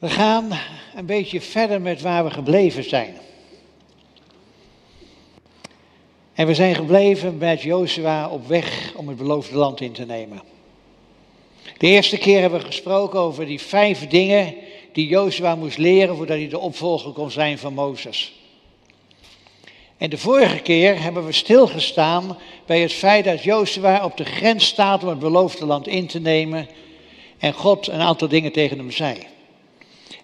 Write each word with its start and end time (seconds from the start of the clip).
We 0.00 0.08
gaan 0.08 0.50
een 0.94 1.06
beetje 1.06 1.40
verder 1.40 1.80
met 1.80 2.00
waar 2.00 2.24
we 2.24 2.30
gebleven 2.30 2.84
zijn. 2.84 3.16
En 6.34 6.46
we 6.46 6.54
zijn 6.54 6.74
gebleven 6.74 7.38
met 7.38 7.62
Jozua 7.62 8.28
op 8.28 8.46
weg 8.46 8.92
om 8.94 9.08
het 9.08 9.16
beloofde 9.16 9.56
land 9.56 9.80
in 9.80 9.92
te 9.92 10.04
nemen. 10.04 10.42
De 11.78 11.86
eerste 11.86 12.18
keer 12.18 12.40
hebben 12.40 12.60
we 12.60 12.66
gesproken 12.66 13.20
over 13.20 13.46
die 13.46 13.60
vijf 13.60 14.08
dingen 14.08 14.54
die 14.92 15.06
Jozua 15.06 15.54
moest 15.54 15.78
leren 15.78 16.16
voordat 16.16 16.36
hij 16.36 16.48
de 16.48 16.58
opvolger 16.58 17.12
kon 17.12 17.30
zijn 17.30 17.58
van 17.58 17.74
Mozes. 17.74 18.32
En 19.96 20.10
de 20.10 20.18
vorige 20.18 20.58
keer 20.58 21.02
hebben 21.02 21.26
we 21.26 21.32
stilgestaan 21.32 22.38
bij 22.66 22.80
het 22.80 22.92
feit 22.92 23.24
dat 23.24 23.42
Jozua 23.42 24.04
op 24.04 24.16
de 24.16 24.24
grens 24.24 24.66
staat 24.66 25.02
om 25.02 25.08
het 25.08 25.18
beloofde 25.18 25.66
land 25.66 25.86
in 25.86 26.06
te 26.06 26.20
nemen 26.20 26.68
en 27.38 27.52
God 27.52 27.86
een 27.86 28.00
aantal 28.00 28.28
dingen 28.28 28.52
tegen 28.52 28.78
hem 28.78 28.90
zei. 28.90 29.29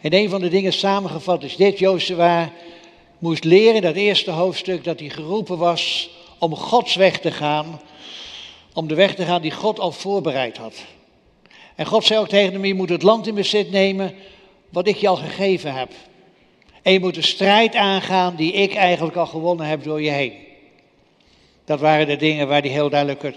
En 0.00 0.14
een 0.14 0.28
van 0.28 0.40
de 0.40 0.48
dingen 0.48 0.72
samengevat 0.72 1.42
is 1.42 1.56
dit, 1.56 1.78
Jozua 1.78 2.52
moest 3.18 3.44
leren 3.44 3.82
dat 3.82 3.94
eerste 3.94 4.30
hoofdstuk 4.30 4.84
dat 4.84 5.00
hij 5.00 5.08
geroepen 5.08 5.58
was 5.58 6.10
om 6.38 6.56
Gods 6.56 6.94
weg 6.94 7.18
te 7.18 7.30
gaan, 7.30 7.80
om 8.72 8.88
de 8.88 8.94
weg 8.94 9.14
te 9.14 9.24
gaan 9.24 9.42
die 9.42 9.50
God 9.50 9.80
al 9.80 9.92
voorbereid 9.92 10.56
had. 10.56 10.84
En 11.74 11.86
God 11.86 12.04
zei 12.04 12.20
ook 12.20 12.28
tegen 12.28 12.52
hem, 12.52 12.64
je 12.64 12.74
moet 12.74 12.88
het 12.88 13.02
land 13.02 13.26
in 13.26 13.34
bezit 13.34 13.70
nemen 13.70 14.14
wat 14.68 14.88
ik 14.88 14.96
je 14.96 15.08
al 15.08 15.16
gegeven 15.16 15.74
heb. 15.74 15.90
En 16.82 16.92
je 16.92 17.00
moet 17.00 17.14
de 17.14 17.22
strijd 17.22 17.74
aangaan 17.74 18.36
die 18.36 18.52
ik 18.52 18.74
eigenlijk 18.74 19.16
al 19.16 19.26
gewonnen 19.26 19.66
heb 19.66 19.82
door 19.82 20.02
je 20.02 20.10
heen. 20.10 20.32
Dat 21.64 21.80
waren 21.80 22.06
de 22.06 22.16
dingen 22.16 22.48
waar 22.48 22.60
hij 22.60 22.70
heel 22.70 22.90
duidelijk 22.90 23.22
werd. 23.22 23.36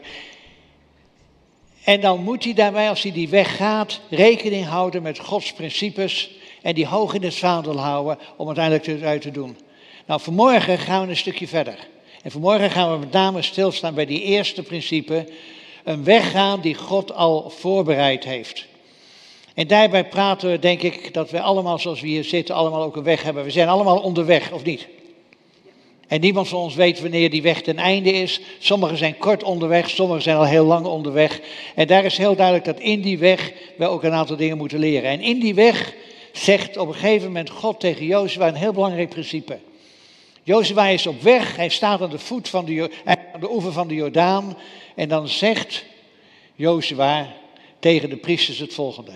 En 1.83 2.01
dan 2.01 2.23
moet 2.23 2.43
hij 2.43 2.53
daarbij, 2.53 2.89
als 2.89 3.03
hij 3.03 3.11
die 3.11 3.29
weg 3.29 3.55
gaat, 3.55 3.99
rekening 4.09 4.65
houden 4.65 5.01
met 5.01 5.19
Gods 5.19 5.53
principes 5.53 6.29
en 6.61 6.75
die 6.75 6.87
hoog 6.87 7.13
in 7.13 7.23
het 7.23 7.35
vaandel 7.35 7.77
houden 7.77 8.17
om 8.35 8.45
uiteindelijk 8.45 8.87
eruit 8.87 9.21
te 9.21 9.31
doen. 9.31 9.57
Nou, 10.05 10.21
vanmorgen 10.21 10.77
gaan 10.77 11.01
we 11.03 11.09
een 11.09 11.17
stukje 11.17 11.47
verder. 11.47 11.87
En 12.23 12.31
vanmorgen 12.31 12.71
gaan 12.71 12.91
we 12.91 12.97
met 12.97 13.11
name 13.11 13.41
stilstaan 13.41 13.93
bij 13.93 14.05
die 14.05 14.21
eerste 14.21 14.63
principe, 14.63 15.27
een 15.83 16.03
weg 16.03 16.31
gaan 16.31 16.61
die 16.61 16.75
God 16.75 17.13
al 17.13 17.49
voorbereid 17.49 18.23
heeft. 18.23 18.67
En 19.53 19.67
daarbij 19.67 20.07
praten 20.07 20.51
we, 20.51 20.59
denk 20.59 20.81
ik, 20.81 21.13
dat 21.13 21.31
we 21.31 21.41
allemaal, 21.41 21.79
zoals 21.79 22.01
we 22.01 22.07
hier 22.07 22.23
zitten, 22.23 22.55
allemaal 22.55 22.83
ook 22.83 22.95
een 22.95 23.03
weg 23.03 23.23
hebben. 23.23 23.43
We 23.43 23.51
zijn 23.51 23.67
allemaal 23.67 23.99
onderweg, 23.99 24.51
of 24.51 24.63
niet? 24.63 24.87
En 26.07 26.21
niemand 26.21 26.47
van 26.47 26.59
ons 26.59 26.75
weet 26.75 27.01
wanneer 27.01 27.29
die 27.29 27.41
weg 27.41 27.61
ten 27.61 27.77
einde 27.77 28.11
is. 28.11 28.41
Sommigen 28.59 28.97
zijn 28.97 29.17
kort 29.17 29.43
onderweg, 29.43 29.89
sommigen 29.89 30.21
zijn 30.21 30.37
al 30.37 30.45
heel 30.45 30.65
lang 30.65 30.85
onderweg. 30.85 31.41
En 31.75 31.87
daar 31.87 32.05
is 32.05 32.17
heel 32.17 32.35
duidelijk 32.35 32.65
dat 32.65 32.79
in 32.79 33.01
die 33.01 33.17
weg 33.17 33.53
we 33.77 33.87
ook 33.87 34.03
een 34.03 34.11
aantal 34.11 34.35
dingen 34.35 34.57
moeten 34.57 34.79
leren. 34.79 35.09
En 35.09 35.21
in 35.21 35.39
die 35.39 35.55
weg 35.55 35.93
zegt 36.39 36.77
op 36.77 36.87
een 36.87 36.93
gegeven 36.93 37.27
moment 37.27 37.49
God 37.49 37.79
tegen 37.79 38.05
Jozua 38.05 38.47
een 38.47 38.55
heel 38.55 38.71
belangrijk 38.71 39.09
principe. 39.09 39.59
Jozua 40.43 40.87
is 40.87 41.07
op 41.07 41.21
weg, 41.21 41.55
hij 41.55 41.69
staat 41.69 42.01
aan 42.01 42.09
de 42.09 42.19
voet 42.19 42.49
van 42.49 42.65
de, 42.65 42.91
aan 43.05 43.39
de 43.39 43.51
oever 43.51 43.71
van 43.71 43.87
de 43.87 43.93
Jordaan. 43.93 44.57
En 44.95 45.09
dan 45.09 45.27
zegt 45.27 45.85
Jozua 46.55 47.33
tegen 47.79 48.09
de 48.09 48.17
priesters 48.17 48.59
het 48.59 48.73
volgende. 48.73 49.11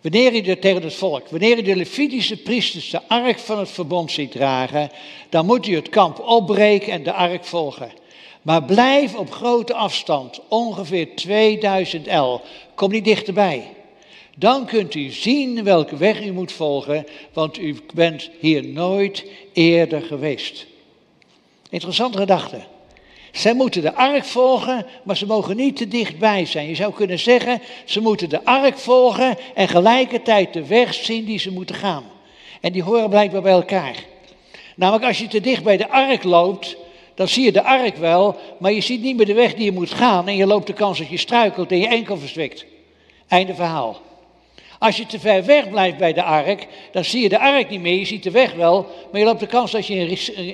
Wanneer 0.00 0.34
je 0.34 0.42
de, 0.42 0.58
tegen 0.58 0.82
het 0.82 0.94
volk, 0.94 1.28
wanneer 1.28 1.56
je 1.56 1.62
de 1.62 1.76
Levitische 1.76 2.36
priesters 2.36 2.90
de 2.90 3.00
ark 3.08 3.38
van 3.38 3.58
het 3.58 3.70
verbond 3.70 4.12
ziet 4.12 4.30
dragen, 4.30 4.90
dan 5.28 5.46
moet 5.46 5.66
u 5.66 5.74
het 5.74 5.88
kamp 5.88 6.20
opbreken 6.20 6.92
en 6.92 7.02
de 7.02 7.12
ark 7.12 7.44
volgen. 7.44 7.92
Maar 8.42 8.62
blijf 8.62 9.14
op 9.14 9.30
grote 9.30 9.74
afstand, 9.74 10.40
ongeveer 10.48 11.14
2000 11.14 12.06
L. 12.06 12.40
Kom 12.74 12.90
niet 12.90 13.04
dichterbij. 13.04 13.75
Dan 14.38 14.66
kunt 14.66 14.94
u 14.94 15.10
zien 15.10 15.64
welke 15.64 15.96
weg 15.96 16.24
u 16.24 16.32
moet 16.32 16.52
volgen, 16.52 17.06
want 17.32 17.58
u 17.58 17.76
bent 17.94 18.30
hier 18.40 18.64
nooit 18.64 19.24
eerder 19.52 20.02
geweest. 20.02 20.66
Interessante 21.70 22.18
gedachte. 22.18 22.60
Zij 23.32 23.54
moeten 23.54 23.82
de 23.82 23.94
ark 23.94 24.24
volgen, 24.24 24.86
maar 25.02 25.16
ze 25.16 25.26
mogen 25.26 25.56
niet 25.56 25.76
te 25.76 25.88
dichtbij 25.88 26.44
zijn. 26.44 26.68
Je 26.68 26.74
zou 26.74 26.92
kunnen 26.92 27.18
zeggen, 27.18 27.60
ze 27.84 28.00
moeten 28.00 28.28
de 28.28 28.44
ark 28.44 28.78
volgen 28.78 29.36
en 29.54 29.68
gelijkertijd 29.68 30.52
de 30.52 30.66
weg 30.66 30.94
zien 30.94 31.24
die 31.24 31.38
ze 31.38 31.52
moeten 31.52 31.74
gaan. 31.74 32.04
En 32.60 32.72
die 32.72 32.82
horen 32.82 33.08
blijkbaar 33.08 33.42
bij 33.42 33.52
elkaar. 33.52 33.96
Namelijk 34.76 35.04
als 35.04 35.18
je 35.18 35.28
te 35.28 35.40
dicht 35.40 35.62
bij 35.62 35.76
de 35.76 35.88
ark 35.88 36.22
loopt, 36.22 36.76
dan 37.14 37.28
zie 37.28 37.44
je 37.44 37.52
de 37.52 37.62
ark 37.62 37.96
wel, 37.96 38.36
maar 38.58 38.72
je 38.72 38.80
ziet 38.80 39.02
niet 39.02 39.16
meer 39.16 39.26
de 39.26 39.34
weg 39.34 39.54
die 39.54 39.64
je 39.64 39.72
moet 39.72 39.90
gaan 39.90 40.28
en 40.28 40.36
je 40.36 40.46
loopt 40.46 40.66
de 40.66 40.72
kans 40.72 40.98
dat 40.98 41.08
je 41.08 41.16
struikelt 41.16 41.70
en 41.70 41.78
je 41.78 41.88
enkel 41.88 42.16
verzwikt. 42.16 42.64
Einde 43.28 43.54
verhaal. 43.54 44.05
Als 44.78 44.96
je 44.96 45.06
te 45.06 45.20
ver 45.20 45.44
weg 45.44 45.70
blijft 45.70 45.96
bij 45.96 46.12
de 46.12 46.22
ark, 46.22 46.66
dan 46.92 47.04
zie 47.04 47.22
je 47.22 47.28
de 47.28 47.38
ark 47.38 47.70
niet 47.70 47.80
meer, 47.80 47.98
je 47.98 48.04
ziet 48.04 48.22
de 48.22 48.30
weg 48.30 48.52
wel, 48.52 48.86
maar 49.10 49.20
je 49.20 49.26
loopt 49.26 49.40
de 49.40 49.46
kans 49.46 49.70
dat 49.70 49.86
je 49.86 49.94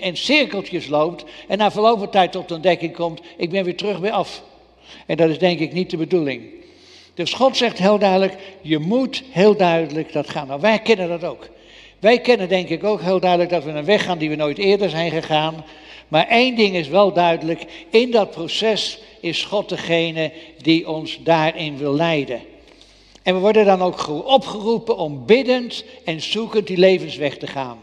in, 0.01 0.17
cirkeltjes 0.17 0.87
loopt 0.87 1.25
en 1.49 1.59
na 1.59 1.71
verloop 1.71 1.99
van 1.99 2.11
tijd 2.11 2.33
tot 2.33 2.53
ontdekking 2.53 2.95
komt, 2.95 3.21
ik 3.37 3.51
ben 3.51 3.65
weer 3.65 3.77
terug 3.77 4.01
bij 4.01 4.13
af. 4.13 4.43
En 5.07 5.17
dat 5.17 5.29
is 5.29 5.39
denk 5.39 5.59
ik 5.59 5.73
niet 5.73 5.91
de 5.91 5.97
bedoeling. 5.97 6.43
Dus 7.15 7.33
God 7.33 7.57
zegt 7.57 7.79
heel 7.79 7.99
duidelijk, 7.99 8.35
je 8.61 8.79
moet 8.79 9.23
heel 9.31 9.57
duidelijk 9.57 10.13
dat 10.13 10.31
gaan. 10.31 10.47
Nou, 10.47 10.61
wij 10.61 10.79
kennen 10.79 11.09
dat 11.09 11.25
ook. 11.25 11.49
Wij 11.99 12.21
kennen 12.21 12.49
denk 12.49 12.69
ik 12.69 12.85
ook 12.85 13.01
heel 13.01 13.21
duidelijk 13.21 13.51
dat 13.51 13.65
we 13.65 13.71
een 13.71 13.85
weg 13.85 14.05
gaan 14.05 14.19
die 14.19 14.29
we 14.29 14.37
nooit 14.37 14.59
eerder 14.59 14.91
zijn 14.91 15.11
gegaan. 15.11 15.65
Maar 16.09 16.27
één 16.29 16.57
ding 16.57 16.77
is 16.77 16.89
wel 16.89 17.13
duidelijk, 17.13 17.65
in 17.91 18.11
dat 18.11 18.31
proces 18.31 18.99
is 19.21 19.45
God 19.45 19.69
degene 19.69 20.33
die 20.63 20.89
ons 20.89 21.19
daarin 21.23 21.77
wil 21.77 21.95
leiden. 21.95 22.41
En 23.23 23.35
we 23.35 23.41
worden 23.41 23.65
dan 23.65 23.83
ook 23.83 24.09
opgeroepen 24.09 24.97
om 24.97 25.27
biddend 25.27 25.85
en 26.05 26.21
zoekend 26.21 26.67
die 26.67 26.77
levensweg 26.77 27.37
te 27.37 27.47
gaan. 27.47 27.79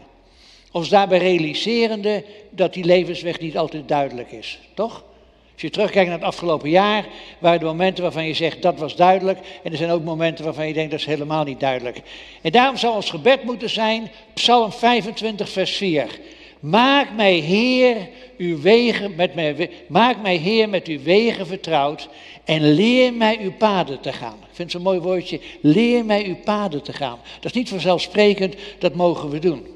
Ons 0.72 0.88
daarbij 0.88 1.18
realiserende 1.18 2.24
dat 2.50 2.72
die 2.74 2.84
levensweg 2.84 3.40
niet 3.40 3.58
altijd 3.58 3.88
duidelijk 3.88 4.32
is, 4.32 4.58
toch? 4.74 5.04
Als 5.52 5.68
je 5.68 5.70
terugkijkt 5.70 6.08
naar 6.08 6.18
het 6.18 6.26
afgelopen 6.26 6.70
jaar, 6.70 7.06
waren 7.38 7.60
er 7.60 7.66
momenten 7.66 8.02
waarvan 8.02 8.26
je 8.26 8.34
zegt 8.34 8.62
dat 8.62 8.78
was 8.78 8.96
duidelijk. 8.96 9.38
En 9.62 9.70
er 9.70 9.76
zijn 9.76 9.90
ook 9.90 10.04
momenten 10.04 10.44
waarvan 10.44 10.66
je 10.66 10.72
denkt 10.72 10.90
dat 10.90 11.00
is 11.00 11.06
helemaal 11.06 11.44
niet 11.44 11.60
duidelijk. 11.60 12.00
En 12.42 12.52
daarom 12.52 12.76
zou 12.76 12.94
ons 12.94 13.10
gebed 13.10 13.44
moeten 13.44 13.70
zijn, 13.70 14.10
Psalm 14.34 14.72
25, 14.72 15.48
vers 15.48 15.76
4. 15.76 16.18
Maak 16.60 17.12
mij 17.16 17.34
Heer, 17.34 17.96
uw 18.38 18.60
wegen 18.60 19.14
met 19.14 19.34
mij, 19.34 19.70
maak 19.86 20.22
mij 20.22 20.36
Heer 20.36 20.68
met 20.68 20.86
uw 20.86 21.02
wegen 21.02 21.46
vertrouwd 21.46 22.08
en 22.44 22.72
leer 22.72 23.12
mij 23.12 23.38
uw 23.40 23.52
paden 23.52 24.00
te 24.00 24.12
gaan. 24.12 24.38
Vind 24.60 24.72
zo'n 24.72 24.82
mooi 24.82 25.00
woordje, 25.00 25.40
leer 25.60 26.04
mij 26.04 26.24
uw 26.24 26.36
paden 26.36 26.82
te 26.82 26.92
gaan. 26.92 27.18
Dat 27.34 27.44
is 27.44 27.52
niet 27.52 27.68
vanzelfsprekend, 27.68 28.54
dat 28.78 28.94
mogen 28.94 29.30
we 29.30 29.38
doen. 29.38 29.66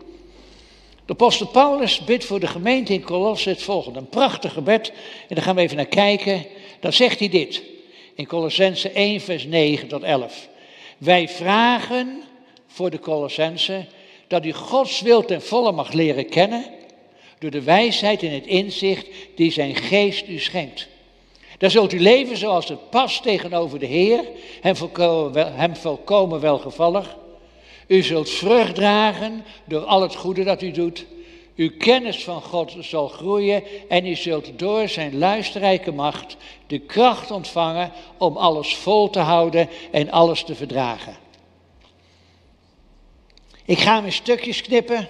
De 1.04 1.12
apostel 1.12 1.46
Paulus 1.46 2.04
bidt 2.04 2.24
voor 2.24 2.40
de 2.40 2.46
gemeente 2.46 2.92
in 2.92 3.02
Colosse 3.02 3.48
het 3.48 3.62
volgende. 3.62 3.98
Een 3.98 4.08
prachtig 4.08 4.52
gebed. 4.52 4.92
En 5.28 5.34
daar 5.34 5.44
gaan 5.44 5.54
we 5.54 5.60
even 5.60 5.76
naar 5.76 5.86
kijken. 5.86 6.46
Dan 6.80 6.92
zegt 6.92 7.18
hij 7.18 7.28
dit. 7.28 7.62
In 8.14 8.26
Colossense 8.26 8.90
1 8.90 9.20
vers 9.20 9.44
9 9.44 9.88
tot 9.88 10.02
11. 10.02 10.48
Wij 10.98 11.28
vragen 11.28 12.22
voor 12.66 12.90
de 12.90 12.98
Colossense 12.98 13.86
dat 14.26 14.44
u 14.44 14.52
Gods 14.52 15.00
wil 15.00 15.24
ten 15.24 15.42
volle 15.42 15.72
mag 15.72 15.92
leren 15.92 16.28
kennen. 16.28 16.64
Door 17.38 17.50
de 17.50 17.62
wijsheid 17.62 18.22
en 18.22 18.30
het 18.30 18.46
inzicht 18.46 19.06
die 19.34 19.52
zijn 19.52 19.76
geest 19.76 20.28
u 20.28 20.38
schenkt. 20.38 20.88
Dan 21.64 21.72
zult 21.72 21.92
u 21.92 22.00
leven 22.00 22.36
zoals 22.36 22.68
het 22.68 22.90
past 22.90 23.22
tegenover 23.22 23.78
de 23.78 23.86
Heer, 23.86 24.24
hem 24.60 24.76
volkomen, 24.76 25.54
hem 25.54 25.76
volkomen 25.76 26.40
welgevallig. 26.40 27.16
U 27.86 28.02
zult 28.02 28.30
vrucht 28.30 28.74
dragen 28.74 29.44
door 29.64 29.84
al 29.84 30.02
het 30.02 30.14
goede 30.14 30.44
dat 30.44 30.62
u 30.62 30.70
doet. 30.70 31.06
Uw 31.56 31.70
kennis 31.78 32.24
van 32.24 32.42
God 32.42 32.76
zal 32.80 33.08
groeien 33.08 33.62
en 33.88 34.06
u 34.06 34.14
zult 34.14 34.58
door 34.58 34.88
zijn 34.88 35.18
luisterrijke 35.18 35.92
macht 35.92 36.36
de 36.66 36.78
kracht 36.78 37.30
ontvangen 37.30 37.92
om 38.18 38.36
alles 38.36 38.76
vol 38.76 39.10
te 39.10 39.20
houden 39.20 39.68
en 39.90 40.10
alles 40.10 40.44
te 40.44 40.54
verdragen. 40.54 41.16
Ik 43.64 43.78
ga 43.78 43.94
hem 43.94 44.04
in 44.04 44.12
stukjes 44.12 44.62
knippen, 44.62 45.08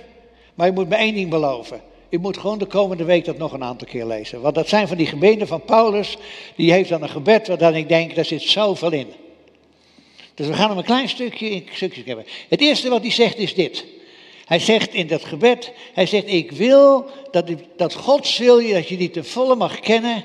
maar 0.54 0.68
u 0.68 0.72
moet 0.72 0.88
me 0.88 0.96
één 0.96 1.14
ding 1.14 1.30
beloven. 1.30 1.82
U 2.10 2.18
moet 2.18 2.38
gewoon 2.38 2.58
de 2.58 2.66
komende 2.66 3.04
week 3.04 3.24
dat 3.24 3.38
nog 3.38 3.52
een 3.52 3.64
aantal 3.64 3.88
keer 3.88 4.06
lezen. 4.06 4.40
Want 4.40 4.54
dat 4.54 4.68
zijn 4.68 4.88
van 4.88 4.96
die 4.96 5.06
gebeden 5.06 5.46
van 5.46 5.64
Paulus, 5.64 6.16
die 6.56 6.72
heeft 6.72 6.88
dan 6.88 7.02
een 7.02 7.08
gebed 7.08 7.48
waardan 7.48 7.74
ik 7.74 7.88
denk, 7.88 8.14
daar 8.14 8.24
zit 8.24 8.42
zoveel 8.42 8.92
in. 8.92 9.06
Dus 10.34 10.46
we 10.46 10.54
gaan 10.54 10.68
hem 10.68 10.78
een 10.78 10.84
klein 10.84 11.08
stukje 11.08 11.50
in 11.50 11.66
stukjes 11.72 12.04
hebben. 12.04 12.26
Het 12.48 12.60
eerste 12.60 12.88
wat 12.88 13.02
hij 13.02 13.10
zegt 13.10 13.38
is 13.38 13.54
dit. 13.54 13.84
Hij 14.44 14.58
zegt 14.58 14.94
in 14.94 15.06
dat 15.06 15.24
gebed, 15.24 15.72
hij 15.92 16.06
zegt, 16.06 16.28
ik 16.28 16.52
wil 16.52 17.10
dat, 17.30 17.50
dat 17.76 17.94
Gods 17.94 18.38
wil 18.38 18.58
je, 18.58 18.72
dat 18.72 18.88
je 18.88 18.96
die 18.96 19.10
ten 19.10 19.24
volle 19.24 19.56
mag 19.56 19.80
kennen. 19.80 20.24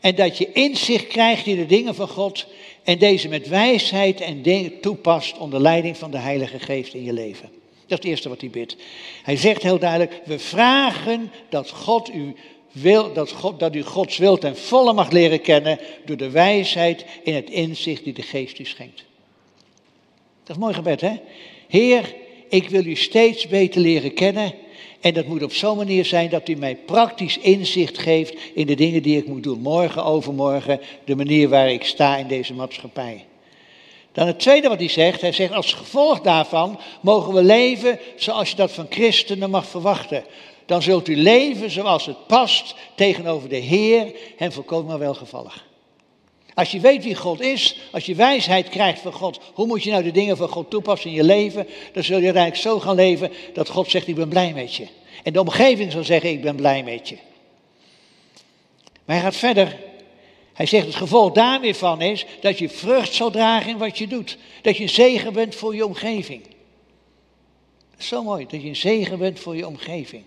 En 0.00 0.14
dat 0.14 0.38
je 0.38 0.52
inzicht 0.52 1.06
krijgt 1.06 1.46
in 1.46 1.56
de 1.56 1.66
dingen 1.66 1.94
van 1.94 2.08
God. 2.08 2.46
En 2.82 2.98
deze 2.98 3.28
met 3.28 3.48
wijsheid 3.48 4.20
en 4.20 4.42
dingen 4.42 4.80
toepast 4.80 5.38
onder 5.38 5.60
leiding 5.60 5.96
van 5.96 6.10
de 6.10 6.18
Heilige 6.18 6.58
Geest 6.58 6.94
in 6.94 7.04
je 7.04 7.12
leven. 7.12 7.57
Dat 7.88 7.98
is 7.98 8.04
het 8.04 8.04
eerste 8.04 8.28
wat 8.28 8.40
hij 8.40 8.50
bidt. 8.50 8.76
Hij 9.22 9.36
zegt 9.36 9.62
heel 9.62 9.78
duidelijk, 9.78 10.20
we 10.24 10.38
vragen 10.38 11.32
dat 11.48 11.70
God 11.70 12.14
u 12.14 12.34
wil, 12.72 13.12
dat, 13.12 13.32
God, 13.32 13.60
dat 13.60 13.74
u 13.74 13.82
Gods 13.82 14.16
wil 14.16 14.38
ten 14.38 14.56
volle 14.56 14.92
mag 14.92 15.10
leren 15.10 15.40
kennen 15.40 15.78
door 16.04 16.16
de 16.16 16.30
wijsheid 16.30 17.04
in 17.22 17.34
het 17.34 17.50
inzicht 17.50 18.04
die 18.04 18.12
de 18.12 18.22
geest 18.22 18.58
u 18.58 18.64
schenkt. 18.64 19.04
Dat 20.42 20.48
is 20.48 20.54
een 20.54 20.60
mooi 20.60 20.74
gebed, 20.74 21.00
hè? 21.00 21.16
Heer, 21.68 22.14
ik 22.48 22.68
wil 22.68 22.84
u 22.84 22.94
steeds 22.94 23.46
beter 23.46 23.80
leren 23.80 24.14
kennen. 24.14 24.52
En 25.00 25.14
dat 25.14 25.26
moet 25.26 25.42
op 25.42 25.52
zo'n 25.52 25.76
manier 25.76 26.04
zijn 26.04 26.30
dat 26.30 26.48
u 26.48 26.54
mij 26.54 26.76
praktisch 26.76 27.38
inzicht 27.38 27.98
geeft 27.98 28.34
in 28.54 28.66
de 28.66 28.74
dingen 28.74 29.02
die 29.02 29.16
ik 29.16 29.26
moet 29.26 29.42
doen. 29.42 29.60
Morgen, 29.60 30.04
overmorgen, 30.04 30.80
de 31.04 31.16
manier 31.16 31.48
waar 31.48 31.72
ik 31.72 31.84
sta 31.84 32.16
in 32.16 32.26
deze 32.26 32.54
maatschappij. 32.54 33.24
Dan 34.12 34.26
het 34.26 34.38
tweede 34.38 34.68
wat 34.68 34.78
hij 34.78 34.88
zegt, 34.88 35.20
hij 35.20 35.32
zegt 35.32 35.52
als 35.52 35.72
gevolg 35.72 36.20
daarvan 36.20 36.80
mogen 37.00 37.32
we 37.32 37.42
leven 37.42 37.98
zoals 38.16 38.50
je 38.50 38.56
dat 38.56 38.72
van 38.72 38.86
christenen 38.90 39.50
mag 39.50 39.66
verwachten. 39.66 40.24
Dan 40.66 40.82
zult 40.82 41.08
u 41.08 41.16
leven 41.16 41.70
zoals 41.70 42.06
het 42.06 42.26
past 42.26 42.74
tegenover 42.94 43.48
de 43.48 43.56
Heer 43.56 44.12
en 44.38 44.52
volkomen 44.52 44.98
welgevallig. 44.98 45.66
Als 46.54 46.70
je 46.70 46.80
weet 46.80 47.04
wie 47.04 47.14
God 47.14 47.40
is, 47.40 47.76
als 47.92 48.06
je 48.06 48.14
wijsheid 48.14 48.68
krijgt 48.68 49.00
van 49.00 49.12
God, 49.12 49.40
hoe 49.54 49.66
moet 49.66 49.82
je 49.82 49.90
nou 49.90 50.02
de 50.02 50.10
dingen 50.10 50.36
van 50.36 50.48
God 50.48 50.70
toepassen 50.70 51.10
in 51.10 51.16
je 51.16 51.24
leven, 51.24 51.66
dan 51.92 52.02
zul 52.02 52.18
je 52.18 52.24
uiteindelijk 52.24 52.62
zo 52.62 52.80
gaan 52.80 52.94
leven 52.94 53.32
dat 53.52 53.68
God 53.68 53.90
zegt, 53.90 54.08
ik 54.08 54.14
ben 54.14 54.28
blij 54.28 54.52
met 54.52 54.74
je. 54.74 54.86
En 55.22 55.32
de 55.32 55.40
omgeving 55.40 55.92
zal 55.92 56.04
zeggen, 56.04 56.30
ik 56.30 56.42
ben 56.42 56.56
blij 56.56 56.82
met 56.82 57.08
je. 57.08 57.16
Maar 59.04 59.16
hij 59.16 59.24
gaat 59.24 59.36
verder. 59.36 59.76
Hij 60.58 60.66
zegt, 60.66 60.86
het 60.86 60.94
gevolg 60.94 61.32
daar 61.32 61.60
weer 61.60 61.74
van 61.74 62.00
is 62.00 62.26
dat 62.40 62.58
je 62.58 62.68
vrucht 62.68 63.14
zal 63.14 63.30
dragen 63.30 63.70
in 63.70 63.78
wat 63.78 63.98
je 63.98 64.06
doet. 64.06 64.38
Dat 64.62 64.76
je 64.76 64.82
een 64.82 64.88
zegen 64.88 65.32
bent 65.32 65.54
voor 65.54 65.74
je 65.74 65.86
omgeving. 65.86 66.42
Zo 67.98 68.22
mooi, 68.22 68.46
dat 68.48 68.62
je 68.62 68.68
een 68.68 68.76
zegen 68.76 69.18
bent 69.18 69.40
voor 69.40 69.56
je 69.56 69.66
omgeving. 69.66 70.22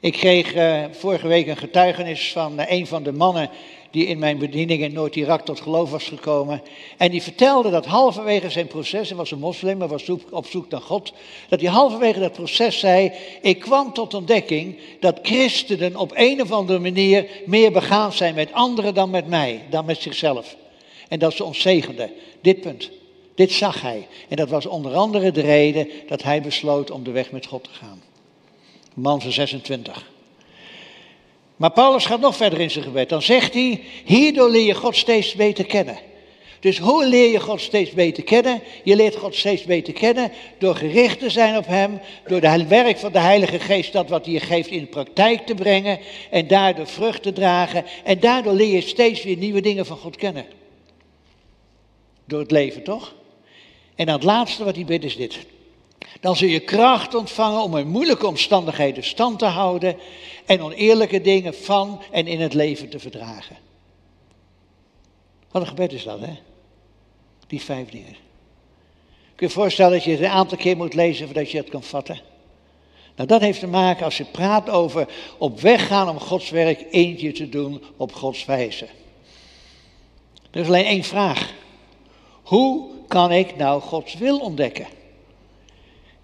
Ik 0.00 0.12
kreeg 0.12 0.54
uh, 0.54 0.84
vorige 0.90 1.28
week 1.28 1.46
een 1.46 1.56
getuigenis 1.56 2.32
van 2.32 2.60
uh, 2.60 2.70
een 2.70 2.86
van 2.86 3.02
de 3.02 3.12
mannen 3.12 3.50
die 3.90 4.06
in 4.06 4.18
mijn 4.18 4.38
bediening 4.38 4.82
in 4.82 4.92
Noord-Irak 4.92 5.44
tot 5.44 5.60
geloof 5.60 5.90
was 5.90 6.04
gekomen. 6.04 6.62
En 6.96 7.10
die 7.10 7.22
vertelde 7.22 7.70
dat 7.70 7.86
halverwege 7.86 8.50
zijn 8.50 8.66
proces, 8.66 9.08
hij 9.08 9.16
was 9.16 9.30
een 9.30 9.38
moslim, 9.38 9.78
maar 9.78 9.88
was 9.88 10.08
op 10.30 10.46
zoek 10.46 10.70
naar 10.70 10.80
God, 10.80 11.12
dat 11.48 11.60
hij 11.60 11.70
halverwege 11.70 12.20
dat 12.20 12.32
proces 12.32 12.78
zei, 12.78 13.12
ik 13.42 13.60
kwam 13.60 13.92
tot 13.92 14.14
ontdekking 14.14 14.78
dat 15.00 15.18
christenen 15.22 15.96
op 15.96 16.12
een 16.14 16.42
of 16.42 16.50
andere 16.50 16.78
manier 16.78 17.26
meer 17.46 17.72
begaan 17.72 18.12
zijn 18.12 18.34
met 18.34 18.52
anderen 18.52 18.94
dan 18.94 19.10
met 19.10 19.26
mij, 19.26 19.62
dan 19.70 19.84
met 19.84 20.02
zichzelf. 20.02 20.56
En 21.08 21.18
dat 21.18 21.34
ze 21.34 21.44
ons 21.44 21.60
zegenden. 21.60 22.10
Dit 22.40 22.60
punt. 22.60 22.90
Dit 23.34 23.52
zag 23.52 23.80
hij. 23.80 24.06
En 24.28 24.36
dat 24.36 24.48
was 24.48 24.66
onder 24.66 24.94
andere 24.94 25.30
de 25.30 25.40
reden 25.40 25.88
dat 26.08 26.22
hij 26.22 26.42
besloot 26.42 26.90
om 26.90 27.04
de 27.04 27.10
weg 27.10 27.30
met 27.30 27.46
God 27.46 27.64
te 27.64 27.70
gaan. 27.72 28.02
man 28.94 29.20
van 29.20 29.32
26. 29.32 30.14
Maar 31.56 31.70
Paulus 31.72 32.06
gaat 32.06 32.20
nog 32.20 32.36
verder 32.36 32.60
in 32.60 32.70
zijn 32.70 32.84
gebed. 32.84 33.08
Dan 33.08 33.22
zegt 33.22 33.54
hij, 33.54 33.82
hierdoor 34.04 34.50
leer 34.50 34.66
je 34.66 34.74
God 34.74 34.96
steeds 34.96 35.34
beter 35.34 35.66
kennen. 35.66 35.98
Dus 36.60 36.78
hoe 36.78 37.06
leer 37.06 37.30
je 37.30 37.40
God 37.40 37.60
steeds 37.60 37.90
beter 37.90 38.22
kennen? 38.22 38.62
Je 38.84 38.96
leert 38.96 39.16
God 39.16 39.34
steeds 39.34 39.62
beter 39.62 39.92
kennen 39.92 40.32
door 40.58 40.76
gericht 40.76 41.18
te 41.18 41.30
zijn 41.30 41.56
op 41.56 41.66
Hem, 41.66 42.00
door 42.26 42.40
het 42.40 42.68
werk 42.68 42.98
van 42.98 43.12
de 43.12 43.18
Heilige 43.18 43.58
Geest, 43.58 43.92
dat 43.92 44.08
wat 44.08 44.26
Hij 44.26 44.40
geeft, 44.40 44.68
in 44.68 44.88
praktijk 44.88 45.46
te 45.46 45.54
brengen 45.54 45.98
en 46.30 46.46
daardoor 46.46 46.86
vrucht 46.86 47.22
te 47.22 47.32
dragen. 47.32 47.84
En 48.04 48.20
daardoor 48.20 48.52
leer 48.52 48.74
je 48.74 48.80
steeds 48.80 49.22
weer 49.22 49.36
nieuwe 49.36 49.60
dingen 49.60 49.86
van 49.86 49.96
God 49.96 50.16
kennen. 50.16 50.46
Door 52.24 52.40
het 52.40 52.50
leven, 52.50 52.82
toch? 52.82 53.14
En 53.94 54.06
dan 54.06 54.14
het 54.14 54.24
laatste 54.24 54.64
wat 54.64 54.74
hij 54.74 54.84
bidt 54.84 55.04
is 55.04 55.16
dit. 55.16 55.38
Dan 56.20 56.36
zul 56.36 56.48
je 56.48 56.60
kracht 56.60 57.14
ontvangen 57.14 57.62
om 57.62 57.76
in 57.76 57.88
moeilijke 57.88 58.26
omstandigheden 58.26 59.04
stand 59.04 59.38
te 59.38 59.44
houden 59.44 59.96
en 60.46 60.62
oneerlijke 60.62 61.20
dingen 61.20 61.54
van 61.54 62.02
en 62.10 62.26
in 62.26 62.40
het 62.40 62.54
leven 62.54 62.88
te 62.88 62.98
verdragen. 62.98 63.56
Wat 65.50 65.62
een 65.62 65.68
gebed 65.68 65.92
is 65.92 66.04
dat, 66.04 66.20
hè? 66.20 66.36
Die 67.46 67.60
vijf 67.60 67.88
dingen. 67.88 68.16
Kun 69.34 69.46
je 69.46 69.54
je 69.54 69.60
voorstellen 69.60 69.92
dat 69.92 70.04
je 70.04 70.10
het 70.10 70.20
een 70.20 70.26
aantal 70.26 70.58
keer 70.58 70.76
moet 70.76 70.94
lezen 70.94 71.26
voordat 71.26 71.50
je 71.50 71.58
het 71.58 71.68
kan 71.68 71.82
vatten? 71.82 72.20
Nou, 73.16 73.28
dat 73.28 73.40
heeft 73.40 73.60
te 73.60 73.66
maken 73.66 74.04
als 74.04 74.16
je 74.16 74.24
praat 74.24 74.68
over 74.68 75.08
op 75.38 75.60
weg 75.60 75.86
gaan 75.86 76.08
om 76.08 76.20
Gods 76.20 76.50
werk 76.50 76.86
eentje 76.90 77.32
te 77.32 77.48
doen 77.48 77.82
op 77.96 78.12
Gods 78.12 78.44
wijze. 78.44 78.86
Er 80.50 80.60
is 80.60 80.66
alleen 80.66 80.84
één 80.84 81.04
vraag. 81.04 81.54
Hoe 82.42 82.90
kan 83.08 83.32
ik 83.32 83.56
nou 83.56 83.80
Gods 83.80 84.14
wil 84.14 84.38
ontdekken? 84.38 84.86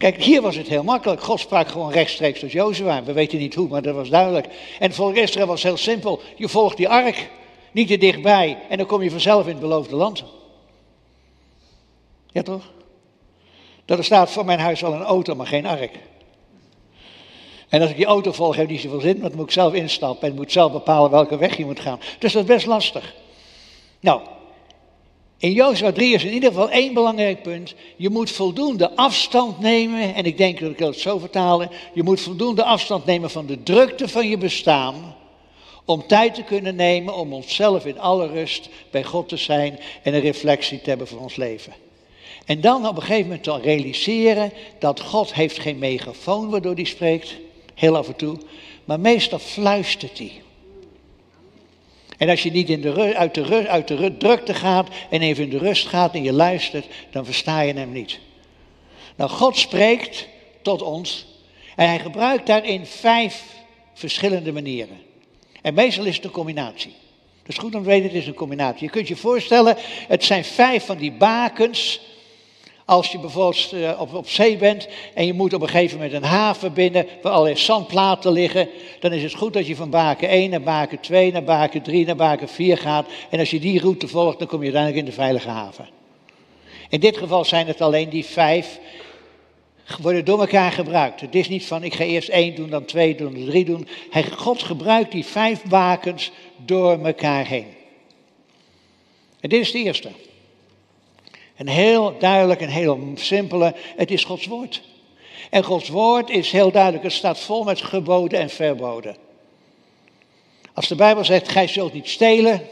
Kijk, 0.03 0.23
hier 0.23 0.43
was 0.43 0.57
het 0.57 0.69
heel 0.69 0.83
makkelijk. 0.83 1.23
God 1.23 1.41
sprak 1.41 1.69
gewoon 1.69 1.91
rechtstreeks 1.91 2.41
tot 2.41 2.53
Jozua. 2.53 3.03
We 3.03 3.13
weten 3.13 3.39
niet 3.39 3.55
hoe, 3.55 3.69
maar 3.69 3.83
dat 3.83 3.95
was 3.95 4.09
duidelijk. 4.09 4.47
En 4.79 4.93
voor 4.93 5.17
Israël 5.17 5.47
was 5.47 5.63
heel 5.63 5.77
simpel. 5.77 6.21
Je 6.37 6.49
volgt 6.49 6.77
die 6.77 6.89
ark, 6.89 7.31
niet 7.73 7.89
te 7.89 7.97
dichtbij, 7.97 8.59
en 8.69 8.77
dan 8.79 8.87
kom 8.87 9.03
je 9.03 9.11
vanzelf 9.11 9.45
in 9.45 9.51
het 9.51 9.61
beloofde 9.61 9.97
land. 9.97 10.25
Ja 12.33 12.43
toch? 12.43 12.71
Dat 13.85 13.99
er 13.99 14.05
staat 14.05 14.31
voor 14.31 14.45
mijn 14.45 14.59
huis 14.59 14.81
wel 14.81 14.93
een 14.93 15.03
auto, 15.03 15.35
maar 15.35 15.47
geen 15.47 15.67
ark. 15.67 15.99
En 17.69 17.81
als 17.81 17.91
ik 17.91 17.97
die 17.97 18.07
auto 18.07 18.33
volg, 18.33 18.57
heeft 18.57 18.71
niet 18.71 18.81
zoveel 18.81 19.01
zin, 19.01 19.19
want 19.19 19.29
dan 19.29 19.37
moet 19.37 19.47
ik 19.47 19.53
zelf 19.53 19.75
instappen 19.75 20.29
en 20.29 20.35
moet 20.35 20.53
zelf 20.53 20.73
bepalen 20.73 21.11
welke 21.11 21.37
weg 21.37 21.57
je 21.57 21.65
moet 21.65 21.81
gaan. 21.81 22.01
Dus 22.19 22.33
dat 22.33 22.43
is 22.43 22.49
best 22.49 22.67
lastig. 22.67 23.15
Nou, 24.01 24.21
in 25.43 25.53
Jozua 25.53 25.93
3 25.93 26.15
is 26.15 26.25
in 26.25 26.33
ieder 26.33 26.49
geval 26.49 26.71
één 26.71 26.95
belangrijk 26.95 27.43
punt. 27.43 27.75
Je 27.97 28.11
moet 28.11 28.31
voldoende 28.31 28.97
afstand 28.97 29.59
nemen, 29.59 30.15
en 30.15 30.25
ik 30.25 30.37
denk 30.37 30.61
dat 30.61 30.71
ik 30.71 30.79
het 30.79 30.99
zo 30.99 31.19
vertalen. 31.19 31.71
Je 31.93 32.03
moet 32.03 32.21
voldoende 32.21 32.65
afstand 32.65 33.05
nemen 33.05 33.31
van 33.31 33.47
de 33.47 33.63
drukte 33.63 34.09
van 34.09 34.29
je 34.29 34.39
bestaan. 34.39 35.17
Om 35.85 36.07
tijd 36.07 36.35
te 36.35 36.43
kunnen 36.43 36.77
nemen 36.77 37.15
om 37.15 37.33
onszelf 37.33 37.87
in 37.87 38.01
alle 38.01 38.27
rust 38.27 38.69
bij 38.91 39.05
God 39.05 39.29
te 39.29 39.37
zijn 39.37 39.79
en 40.03 40.15
een 40.15 40.21
reflectie 40.21 40.81
te 40.81 40.89
hebben 40.89 41.09
van 41.09 41.19
ons 41.19 41.37
leven. 41.37 41.73
En 42.47 42.61
dan 42.61 42.87
op 42.87 42.97
een 42.97 43.03
gegeven 43.03 43.23
moment 43.23 43.43
te 43.43 43.59
realiseren 43.59 44.53
dat 44.79 45.01
God 45.01 45.35
heeft 45.35 45.59
geen 45.59 45.79
megafoon 45.79 46.51
waardoor 46.51 46.75
hij 46.75 46.85
spreekt, 46.85 47.35
heel 47.75 47.97
af 47.97 48.09
en 48.09 48.17
toe, 48.17 48.37
maar 48.85 49.01
meestal 49.01 49.39
fluistert 49.39 50.19
hij. 50.19 50.43
En 52.23 52.29
als 52.29 52.43
je 52.43 52.51
niet 52.51 52.71
in 52.71 52.81
de, 52.81 53.15
uit, 53.17 53.35
de, 53.35 53.69
uit 53.69 53.89
de 53.89 54.17
drukte 54.17 54.55
gaat 54.55 54.89
en 55.11 55.21
even 55.23 55.45
in 55.45 55.51
de 55.51 55.59
rust 55.59 55.87
gaat 55.87 56.15
en 56.15 56.23
je 56.23 56.33
luistert, 56.33 56.87
dan 57.11 57.25
versta 57.25 57.61
je 57.61 57.75
hem 57.75 57.93
niet. 57.93 58.19
Nou, 59.17 59.31
God 59.31 59.57
spreekt 59.57 60.29
tot 60.63 60.83
ons 60.83 61.27
en 61.77 61.89
hij 61.89 61.99
gebruikt 61.99 62.47
daarin 62.47 62.87
vijf 62.87 63.45
verschillende 63.95 64.53
manieren. 64.53 65.01
En 65.63 65.75
meestal 65.75 66.05
is 66.05 66.17
het 66.17 66.25
een 66.25 66.31
combinatie. 66.31 66.93
Dus 67.47 67.59
goed 67.59 67.75
om 67.75 67.83
te 67.83 67.89
weten, 67.89 68.09
het 68.09 68.15
is 68.15 68.27
een 68.27 68.35
combinatie. 68.35 68.85
Je 68.85 68.91
kunt 68.91 69.09
je 69.09 69.17
voorstellen, 69.17 69.77
het 70.09 70.25
zijn 70.25 70.45
vijf 70.45 70.87
van 70.87 70.97
die 70.97 71.13
bakens 71.13 72.01
als 72.85 73.13
je 73.13 73.19
bijvoorbeeld 73.19 73.73
eh, 73.73 74.01
op, 74.01 74.15
op 74.15 74.29
zee 74.29 74.57
bent 74.57 74.89
en 75.15 75.27
je 75.27 75.33
moet 75.33 75.53
op 75.53 75.63
een 75.63 75.69
gegeven 75.69 75.97
moment 75.97 76.15
een 76.15 76.23
haven 76.23 76.73
binnen 76.73 77.07
waar 77.23 77.33
allerlei 77.33 77.57
zandplaten 77.57 78.33
liggen, 78.33 78.69
dan 79.01 79.13
is 79.13 79.23
het 79.23 79.35
goed 79.35 79.53
dat 79.53 79.67
je 79.67 79.77
van 79.77 79.91
baken 79.91 80.29
1 80.29 80.51
naar 80.51 80.63
baken 80.63 81.01
2 81.01 81.33
naar 81.33 81.45
baken 81.45 81.83
3 81.83 82.07
naar 82.07 82.17
baken 82.17 82.49
4 82.49 82.79
gaat. 82.79 83.07
En 83.31 83.39
als 83.39 83.51
je 83.51 83.61
die 83.61 83.81
route 83.81 84.09
volgt, 84.09 84.39
dan 84.39 84.49
kom 84.49 84.59
je 84.59 84.65
uiteindelijk 84.65 85.05
in 85.05 85.11
de 85.11 85.21
veilige 85.21 85.49
haven. 85.49 85.89
In 86.89 87.01
dit 87.01 87.17
geval 87.17 87.45
zijn 87.45 87.67
het 87.67 87.81
alleen 87.81 88.09
die 88.09 88.25
vijf, 88.25 88.79
worden 90.01 90.25
door 90.25 90.41
elkaar 90.41 90.73
gebruikt. 90.73 91.21
Het 91.21 91.35
is 91.35 91.49
niet 91.49 91.67
van 91.67 91.83
ik 91.83 91.95
ga 91.95 92.05
eerst 92.05 92.29
één 92.29 92.55
doen, 92.55 92.71
dan 92.71 92.85
twee 92.85 93.15
doen, 93.15 93.35
dan 93.35 93.45
drie 93.45 93.65
doen. 93.65 93.89
God 94.37 94.63
gebruikt 94.63 95.13
die 95.13 95.25
vijf 95.25 95.63
bakens 95.63 96.31
door 96.57 97.05
elkaar 97.05 97.47
heen. 97.47 97.67
En 99.41 99.49
dit 99.49 99.61
is 99.61 99.73
de 99.73 99.79
eerste. 99.79 100.11
Een 101.57 101.69
heel 101.69 102.19
duidelijk 102.19 102.61
en 102.61 102.69
heel 102.69 103.01
simpele, 103.15 103.75
het 103.97 104.11
is 104.11 104.25
Gods 104.25 104.47
woord. 104.47 104.83
En 105.51 105.65
Gods 105.65 105.89
woord 105.89 106.31
is 106.31 106.51
heel 106.51 106.71
duidelijk, 106.71 107.03
het 107.03 107.13
staat 107.13 107.41
vol 107.41 107.65
met 107.65 107.83
geboden 107.83 108.39
en 108.39 108.51
verboden. 108.51 109.17
Als 110.75 110.89
de 110.89 110.95
Bijbel 110.95 111.25
zegt, 111.25 111.49
gij 111.49 111.67
zult 111.67 111.93
niet 111.93 112.09
stelen, 112.09 112.63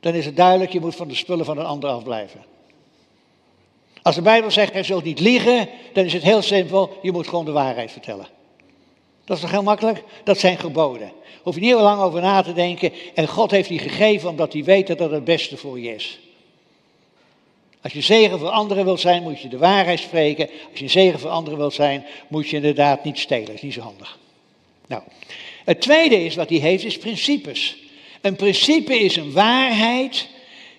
dan 0.00 0.14
is 0.14 0.24
het 0.24 0.36
duidelijk, 0.36 0.72
je 0.72 0.80
moet 0.80 0.96
van 0.96 1.08
de 1.08 1.14
spullen 1.14 1.44
van 1.44 1.58
een 1.58 1.66
ander 1.66 1.90
afblijven. 1.90 2.44
Als 4.02 4.14
de 4.14 4.22
Bijbel 4.22 4.50
zegt, 4.50 4.72
gij 4.72 4.82
zult 4.82 5.04
niet 5.04 5.20
liegen, 5.20 5.68
dan 5.92 6.04
is 6.04 6.12
het 6.12 6.22
heel 6.22 6.42
simpel, 6.42 6.98
je 7.02 7.12
moet 7.12 7.28
gewoon 7.28 7.44
de 7.44 7.52
waarheid 7.52 7.92
vertellen. 7.92 8.26
Dat 9.24 9.36
is 9.36 9.42
toch 9.42 9.52
heel 9.52 9.62
makkelijk? 9.62 10.02
Dat 10.24 10.38
zijn 10.38 10.58
geboden. 10.58 11.12
Hoef 11.42 11.54
je 11.54 11.60
niet 11.60 11.70
heel 11.70 11.82
lang 11.82 12.02
over 12.02 12.20
na 12.20 12.42
te 12.42 12.52
denken. 12.52 12.92
En 13.14 13.28
God 13.28 13.50
heeft 13.50 13.68
die 13.68 13.78
gegeven 13.78 14.28
omdat 14.28 14.52
hij 14.52 14.64
weet 14.64 14.86
dat 14.86 14.98
dat 14.98 15.10
het 15.10 15.24
beste 15.24 15.56
voor 15.56 15.80
je 15.80 15.94
is. 15.94 16.20
Als 17.82 17.92
je 17.92 18.00
zegen 18.00 18.38
voor 18.38 18.48
anderen 18.48 18.84
wilt 18.84 19.00
zijn, 19.00 19.22
moet 19.22 19.40
je 19.40 19.48
de 19.48 19.58
waarheid 19.58 19.98
spreken. 19.98 20.48
Als 20.70 20.80
je 20.80 20.88
zegen 20.88 21.18
voor 21.18 21.30
anderen 21.30 21.58
wilt 21.58 21.74
zijn, 21.74 22.04
moet 22.28 22.48
je 22.48 22.56
inderdaad 22.56 23.04
niet 23.04 23.18
stelen. 23.18 23.44
Dat 23.44 23.54
is 23.54 23.62
niet 23.62 23.72
zo 23.72 23.80
handig. 23.80 24.18
Nou, 24.86 25.02
het 25.64 25.80
tweede 25.80 26.24
is 26.24 26.34
wat 26.34 26.48
hij 26.48 26.58
heeft, 26.58 26.84
is 26.84 26.98
principes. 26.98 27.76
Een 28.20 28.36
principe 28.36 28.98
is 28.98 29.16
een 29.16 29.32
waarheid 29.32 30.28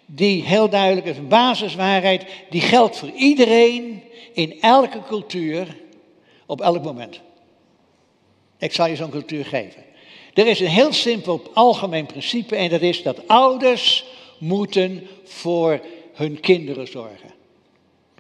die 0.06 0.44
heel 0.44 0.70
duidelijk 0.70 1.08
is, 1.08 1.18
een 1.18 1.28
basiswaarheid, 1.28 2.26
die 2.50 2.62
geldt 2.62 2.98
voor 2.98 3.12
iedereen 3.16 4.04
in 4.34 4.62
elke 4.62 5.00
cultuur 5.08 5.78
op 6.46 6.62
elk 6.62 6.84
moment. 6.84 7.20
Ik 8.58 8.74
zal 8.74 8.88
je 8.88 8.96
zo'n 8.96 9.10
cultuur 9.10 9.46
geven. 9.46 9.84
Er 10.34 10.48
is 10.48 10.60
een 10.60 10.68
heel 10.68 10.94
simpel 10.94 11.42
algemeen 11.54 12.06
principe 12.06 12.56
en 12.56 12.70
dat 12.70 12.82
is 12.82 13.04
dat 13.04 13.28
ouders 13.28 14.06
moeten 14.38 15.08
voor 15.24 15.82
hun 16.22 16.40
kinderen 16.40 16.88
zorgen. 16.88 17.30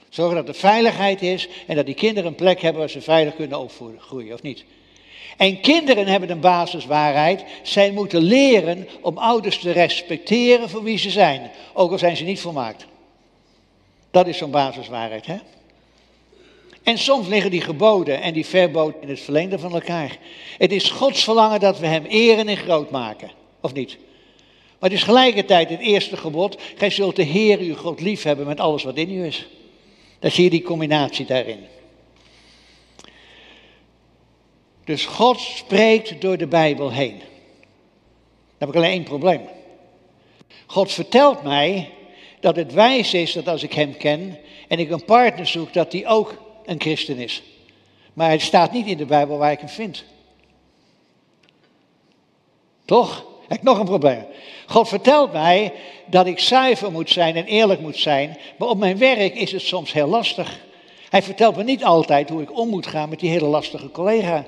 Zorgen 0.10 0.36
dat 0.36 0.48
er 0.48 0.54
veiligheid 0.54 1.22
is 1.22 1.48
en 1.68 1.76
dat 1.76 1.86
die 1.86 1.96
kinderen 1.96 2.30
een 2.30 2.36
plek 2.36 2.62
hebben 2.62 2.82
waar 2.82 2.90
ze 2.90 3.02
veilig 3.02 3.36
kunnen 3.36 3.60
opgroeien, 3.60 4.34
of 4.34 4.42
niet? 4.42 4.64
En 5.38 5.60
kinderen 5.60 6.08
hebben 6.08 6.30
een 6.30 6.40
basiswaarheid. 6.40 7.44
Zij 7.64 7.92
moeten 7.92 8.22
leren 8.22 8.88
om 9.02 9.18
ouders 9.18 9.60
te 9.60 9.72
respecteren 9.72 10.70
voor 10.70 10.84
wie 10.84 10.98
ze 10.98 11.10
zijn, 11.10 11.52
ook 11.74 11.92
al 11.92 11.98
zijn 11.98 12.18
ze 12.18 12.24
niet 12.24 12.42
volmaakt. 12.42 12.86
Dat 14.12 14.28
is 14.28 14.38
zo'n 14.38 14.52
basiswaarheid, 14.52 15.26
hè? 15.26 15.38
En 16.84 16.98
soms 16.98 17.28
liggen 17.28 17.52
die 17.52 17.62
geboden 17.62 18.22
en 18.22 18.34
die 18.34 18.46
verboden 18.46 19.02
in 19.02 19.10
het 19.10 19.20
verlengde 19.20 19.60
van 19.60 19.74
elkaar. 19.74 20.18
Het 20.58 20.72
is 20.72 20.90
Gods 20.90 21.24
verlangen 21.24 21.60
dat 21.60 21.80
we 21.80 21.88
Hem 21.88 22.06
eren 22.06 22.48
en 22.48 22.58
groot 22.58 22.92
maken, 22.92 23.32
of 23.62 23.74
niet? 23.74 23.98
Maar 24.82 24.90
het 24.90 25.00
is 25.00 25.06
gelijkertijd 25.06 25.70
het 25.70 25.80
eerste 25.80 26.18
gebod. 26.18 26.62
Gij 26.76 26.90
zult 26.90 27.16
de 27.16 27.24
Heer 27.24 27.60
uw 27.60 27.76
God 27.76 28.02
lief 28.02 28.24
hebben 28.24 28.46
met 28.46 28.60
alles 28.60 28.84
wat 28.84 28.96
in 28.96 29.12
u 29.12 29.26
is. 29.26 29.48
Dan 30.20 30.32
zie 30.32 30.44
je 30.44 30.50
die 30.50 30.62
combinatie 30.62 31.26
daarin. 31.26 31.66
Dus 34.84 35.06
God 35.06 35.40
spreekt 35.40 36.22
door 36.22 36.38
de 36.38 36.48
Bijbel 36.48 36.92
heen. 36.92 37.18
Dan 37.18 38.58
heb 38.58 38.70
ik 38.70 38.76
alleen 38.76 38.92
één 38.92 39.04
probleem. 39.04 39.42
God 40.66 40.92
vertelt 40.92 41.44
mij 41.44 41.90
dat 42.40 42.56
het 42.56 42.74
wijs 42.74 43.14
is 43.14 43.34
dat 43.34 43.48
als 43.48 43.64
ik 43.64 43.74
Hem 43.74 43.98
ken 43.98 44.38
en 44.68 44.80
ik 44.80 44.90
een 44.90 45.06
partner 45.06 45.48
zoek, 45.48 45.74
dat 45.74 45.92
die 45.92 46.08
ook 46.08 46.42
een 46.66 46.82
christen 46.82 47.18
is. 47.18 47.44
Maar 48.14 48.30
het 48.30 48.42
staat 48.42 48.72
niet 48.72 48.88
in 48.88 48.98
de 48.98 49.06
Bijbel 49.06 49.38
waar 49.38 49.52
ik 49.52 49.60
hem 49.60 49.70
vind. 49.70 50.04
Toch? 52.86 53.30
Heb 53.52 53.60
ik 53.60 53.66
nog 53.66 53.80
een 53.80 53.86
probleem. 53.86 54.26
God 54.68 54.88
vertelt 54.88 55.32
mij 55.32 55.74
dat 56.06 56.26
ik 56.26 56.40
zuiver 56.40 56.92
moet 56.92 57.10
zijn 57.10 57.36
en 57.36 57.46
eerlijk 57.46 57.82
moet 57.82 57.98
zijn, 57.98 58.38
maar 58.58 58.68
op 58.68 58.78
mijn 58.78 58.98
werk 58.98 59.36
is 59.36 59.52
het 59.52 59.62
soms 59.62 59.94
heel 59.94 60.08
lastig. 60.08 60.60
Hij 61.10 61.22
vertelt 61.22 61.56
me 61.56 61.64
niet 61.64 61.84
altijd 61.84 62.30
hoe 62.30 62.42
ik 62.42 62.58
om 62.58 62.70
moet 62.70 62.88
gaan 62.88 63.10
met 63.10 63.20
die 63.20 63.30
hele 63.30 63.46
lastige 63.46 63.92
collega. 63.92 64.46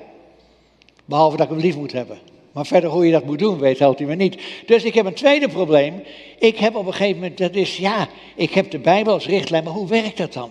Behalve 1.04 1.36
dat 1.36 1.46
ik 1.46 1.52
hem 1.52 1.62
lief 1.62 1.76
moet 1.76 1.92
hebben. 1.92 2.18
Maar 2.52 2.66
verder 2.66 2.90
hoe 2.90 3.06
je 3.06 3.12
dat 3.12 3.24
moet 3.24 3.38
doen, 3.38 3.58
weet 3.58 3.78
helpt 3.78 3.98
hij 3.98 4.08
me 4.08 4.14
niet. 4.14 4.42
Dus 4.66 4.84
ik 4.84 4.94
heb 4.94 5.06
een 5.06 5.14
tweede 5.14 5.48
probleem. 5.48 6.02
Ik 6.38 6.58
heb 6.58 6.74
op 6.74 6.86
een 6.86 6.92
gegeven 6.92 7.20
moment, 7.20 7.38
dat 7.38 7.54
is 7.54 7.76
ja, 7.76 8.08
ik 8.34 8.54
heb 8.54 8.70
de 8.70 8.78
Bijbel 8.78 9.12
als 9.12 9.26
richtlijn, 9.26 9.64
maar 9.64 9.72
hoe 9.72 9.88
werkt 9.88 10.16
dat 10.16 10.32
dan? 10.32 10.50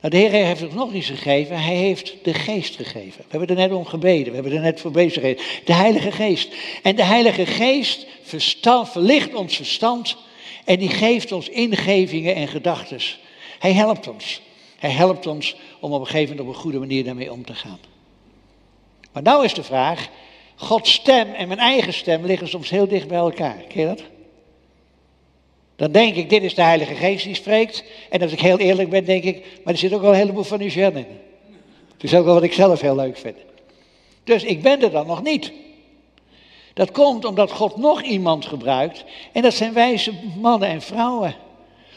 Nou, 0.00 0.14
de 0.14 0.16
Heer 0.16 0.44
heeft 0.44 0.62
ons 0.62 0.74
nog 0.74 0.92
iets 0.92 1.06
gegeven. 1.06 1.62
Hij 1.62 1.74
heeft 1.74 2.14
de 2.22 2.34
geest 2.34 2.76
gegeven. 2.76 3.24
We 3.28 3.38
hebben 3.38 3.48
er 3.48 3.68
net 3.68 3.72
om 3.72 3.84
gebeden. 3.84 4.26
We 4.26 4.34
hebben 4.34 4.52
er 4.52 4.60
net 4.60 4.80
voor 4.80 4.90
bezig. 4.90 5.22
De 5.64 5.72
Heilige 5.72 6.12
Geest. 6.12 6.54
En 6.82 6.96
de 6.96 7.04
Heilige 7.04 7.46
Geest 7.46 8.06
verstand, 8.22 8.88
verlicht 8.88 9.34
ons 9.34 9.56
verstand. 9.56 10.16
En 10.64 10.78
die 10.78 10.88
geeft 10.88 11.32
ons 11.32 11.48
ingevingen 11.48 12.34
en 12.34 12.48
gedachten. 12.48 13.00
Hij 13.58 13.72
helpt 13.72 14.08
ons. 14.08 14.40
Hij 14.78 14.90
helpt 14.90 15.26
ons 15.26 15.56
om 15.80 15.92
op 15.92 16.00
een 16.00 16.06
gegeven 16.06 16.28
moment 16.36 16.48
op 16.48 16.54
een 16.54 16.60
goede 16.60 16.78
manier 16.78 17.04
daarmee 17.04 17.32
om 17.32 17.44
te 17.44 17.54
gaan. 17.54 17.78
Maar 19.12 19.22
nou 19.22 19.44
is 19.44 19.54
de 19.54 19.62
vraag. 19.62 20.08
Gods 20.56 20.92
stem 20.92 21.34
en 21.34 21.48
mijn 21.48 21.60
eigen 21.60 21.92
stem 21.92 22.24
liggen 22.24 22.48
soms 22.48 22.70
heel 22.70 22.88
dicht 22.88 23.08
bij 23.08 23.18
elkaar. 23.18 23.56
Ken 23.68 23.80
je 23.80 23.86
dat? 23.86 24.02
Dan 25.78 25.92
denk 25.92 26.14
ik, 26.14 26.30
dit 26.30 26.42
is 26.42 26.54
de 26.54 26.62
Heilige 26.62 26.94
Geest 26.94 27.24
die 27.24 27.34
spreekt. 27.34 27.84
En 28.10 28.22
als 28.22 28.32
ik 28.32 28.40
heel 28.40 28.58
eerlijk 28.58 28.90
ben, 28.90 29.04
denk 29.04 29.24
ik, 29.24 29.44
maar 29.64 29.72
er 29.72 29.78
zit 29.78 29.92
ook 29.92 30.00
wel 30.00 30.10
een 30.10 30.16
heleboel 30.16 30.42
van 30.42 30.60
Eugène 30.60 30.98
in. 30.98 31.06
Het 31.92 32.02
is 32.02 32.14
ook 32.14 32.24
wel 32.24 32.34
wat 32.34 32.42
ik 32.42 32.52
zelf 32.52 32.80
heel 32.80 32.96
leuk 32.96 33.16
vind. 33.16 33.36
Dus 34.24 34.44
ik 34.44 34.62
ben 34.62 34.82
er 34.82 34.90
dan 34.90 35.06
nog 35.06 35.22
niet. 35.22 35.52
Dat 36.74 36.90
komt 36.90 37.24
omdat 37.24 37.52
God 37.52 37.76
nog 37.76 38.02
iemand 38.02 38.46
gebruikt. 38.46 39.04
En 39.32 39.42
dat 39.42 39.54
zijn 39.54 39.72
wijze 39.72 40.12
mannen 40.40 40.68
en 40.68 40.82
vrouwen. 40.82 41.34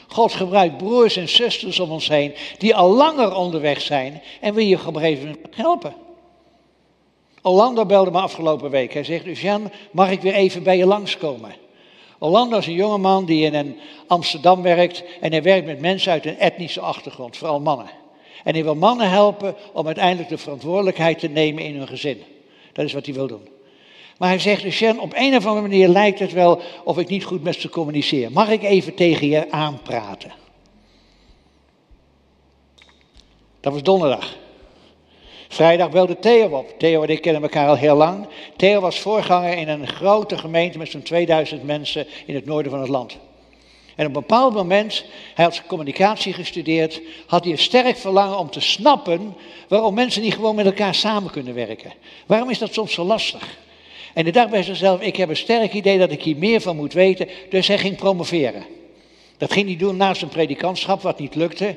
God 0.08 0.34
gebruikt 0.34 0.78
broers 0.78 1.16
en 1.16 1.30
zusters 1.30 1.80
om 1.80 1.92
ons 1.92 2.08
heen. 2.08 2.34
Die 2.58 2.76
al 2.76 2.90
langer 2.90 3.36
onderweg 3.36 3.82
zijn. 3.82 4.22
En 4.42 4.54
wil 4.54 4.66
je 4.66 4.86
op 4.86 4.96
een 4.96 5.38
helpen. 5.52 5.94
Orlando 7.42 7.86
belde 7.86 8.12
me 8.12 8.20
afgelopen 8.20 8.70
week. 8.70 8.94
Hij 8.94 9.04
zegt, 9.04 9.26
Eugène, 9.26 9.72
mag 9.92 10.12
ik 10.12 10.22
weer 10.22 10.34
even 10.34 10.64
bij 10.64 10.78
je 10.78 10.86
langskomen? 10.86 11.61
Orlando 12.24 12.58
is 12.58 12.68
een 12.68 12.74
jongeman 12.74 13.26
die 13.26 13.52
in 13.52 13.80
Amsterdam 14.08 14.62
werkt 14.62 15.04
en 15.22 15.32
hij 15.32 15.44
werkt 15.44 15.66
met 15.66 15.80
mensen 15.80 16.12
uit 16.12 16.26
een 16.26 16.38
etnische 16.38 16.80
achtergrond, 16.80 17.38
vooral 17.38 17.60
mannen. 17.60 17.90
En 18.44 18.54
hij 18.54 18.64
wil 18.64 18.76
mannen 18.76 19.10
helpen 19.10 19.56
om 19.74 19.86
uiteindelijk 19.86 20.30
de 20.30 20.38
verantwoordelijkheid 20.38 21.20
te 21.20 21.28
nemen 21.28 21.64
in 21.64 21.76
hun 21.76 21.88
gezin. 21.88 22.22
Dat 22.74 22.86
is 22.86 22.94
wat 22.94 23.06
hij 23.06 23.16
wil 23.16 23.28
doen. 23.28 23.48
Maar 24.18 24.30
hij 24.30 24.40
zegt, 24.40 24.64
Lucien, 24.64 25.00
op 25.00 25.14
een 25.16 25.36
of 25.36 25.46
andere 25.46 25.68
manier 25.68 25.88
lijkt 25.88 26.20
het 26.20 26.32
wel 26.32 26.62
of 26.84 26.98
ik 26.98 27.08
niet 27.08 27.24
goed 27.24 27.44
met 27.44 27.56
ze 27.56 27.70
communiceer. 27.70 28.32
Mag 28.32 28.50
ik 28.50 28.64
even 28.64 28.94
tegen 28.94 29.28
je 29.28 29.52
aanpraten? 29.52 30.32
Dat 33.60 33.74
was 33.74 33.84
donderdag. 33.84 34.38
Vrijdag 35.54 35.90
belde 35.90 36.20
Theo 36.20 36.58
op. 36.58 36.80
Theo 36.80 37.02
en 37.04 37.10
ik 37.10 37.22
kennen 37.22 37.42
elkaar 37.42 37.68
al 37.68 37.76
heel 37.76 37.96
lang. 37.96 38.28
Theo 38.56 38.80
was 38.80 39.00
voorganger 39.00 39.58
in 39.58 39.70
een 39.70 39.88
grote 39.88 40.38
gemeente 40.38 40.78
met 40.78 40.90
zo'n 40.90 41.02
2000 41.02 41.64
mensen 41.64 42.08
in 42.26 42.36
het 42.36 42.46
noorden 42.46 42.72
van 42.72 42.80
het 42.80 42.90
land. 42.90 43.18
En 43.96 44.08
op 44.08 44.16
een 44.16 44.22
bepaald 44.22 44.54
moment, 44.54 45.06
hij 45.34 45.46
had 45.46 45.64
communicatie 45.68 46.34
gestudeerd, 46.34 47.02
had 47.28 47.44
hij 47.44 47.52
een 47.52 47.60
sterk 47.60 47.98
verlangen 47.98 48.38
om 48.38 48.50
te 48.50 48.60
snappen 48.60 49.36
waarom 49.68 49.94
mensen 49.94 50.22
niet 50.22 50.34
gewoon 50.34 50.56
met 50.56 50.66
elkaar 50.66 50.96
samen 50.96 51.32
kunnen 51.32 51.54
werken. 51.54 51.94
Waarom 52.26 52.50
is 52.50 52.60
dat 52.60 52.74
soms 52.74 52.94
zo 52.94 53.04
lastig? 53.04 53.58
En 54.14 54.24
hij 54.24 54.32
dacht 54.32 54.50
bij 54.50 54.64
zichzelf, 54.64 55.02
ik 55.02 55.16
heb 55.16 55.30
een 55.30 55.38
sterk 55.38 55.74
idee 55.74 55.98
dat 55.98 56.12
ik 56.12 56.24
hier 56.24 56.38
meer 56.38 56.62
van 56.62 56.76
moet 56.76 56.94
weten, 56.94 57.28
dus 57.50 57.68
hij 57.68 57.78
ging 57.78 57.96
promoveren. 57.96 58.66
Dat 59.38 59.54
ging 59.54 59.68
hij 59.68 59.78
doen 59.78 59.98
naast 59.98 60.20
zijn 60.20 60.32
predikantschap, 60.32 61.02
wat 61.02 61.20
niet 61.20 61.36
lukte. 61.36 61.76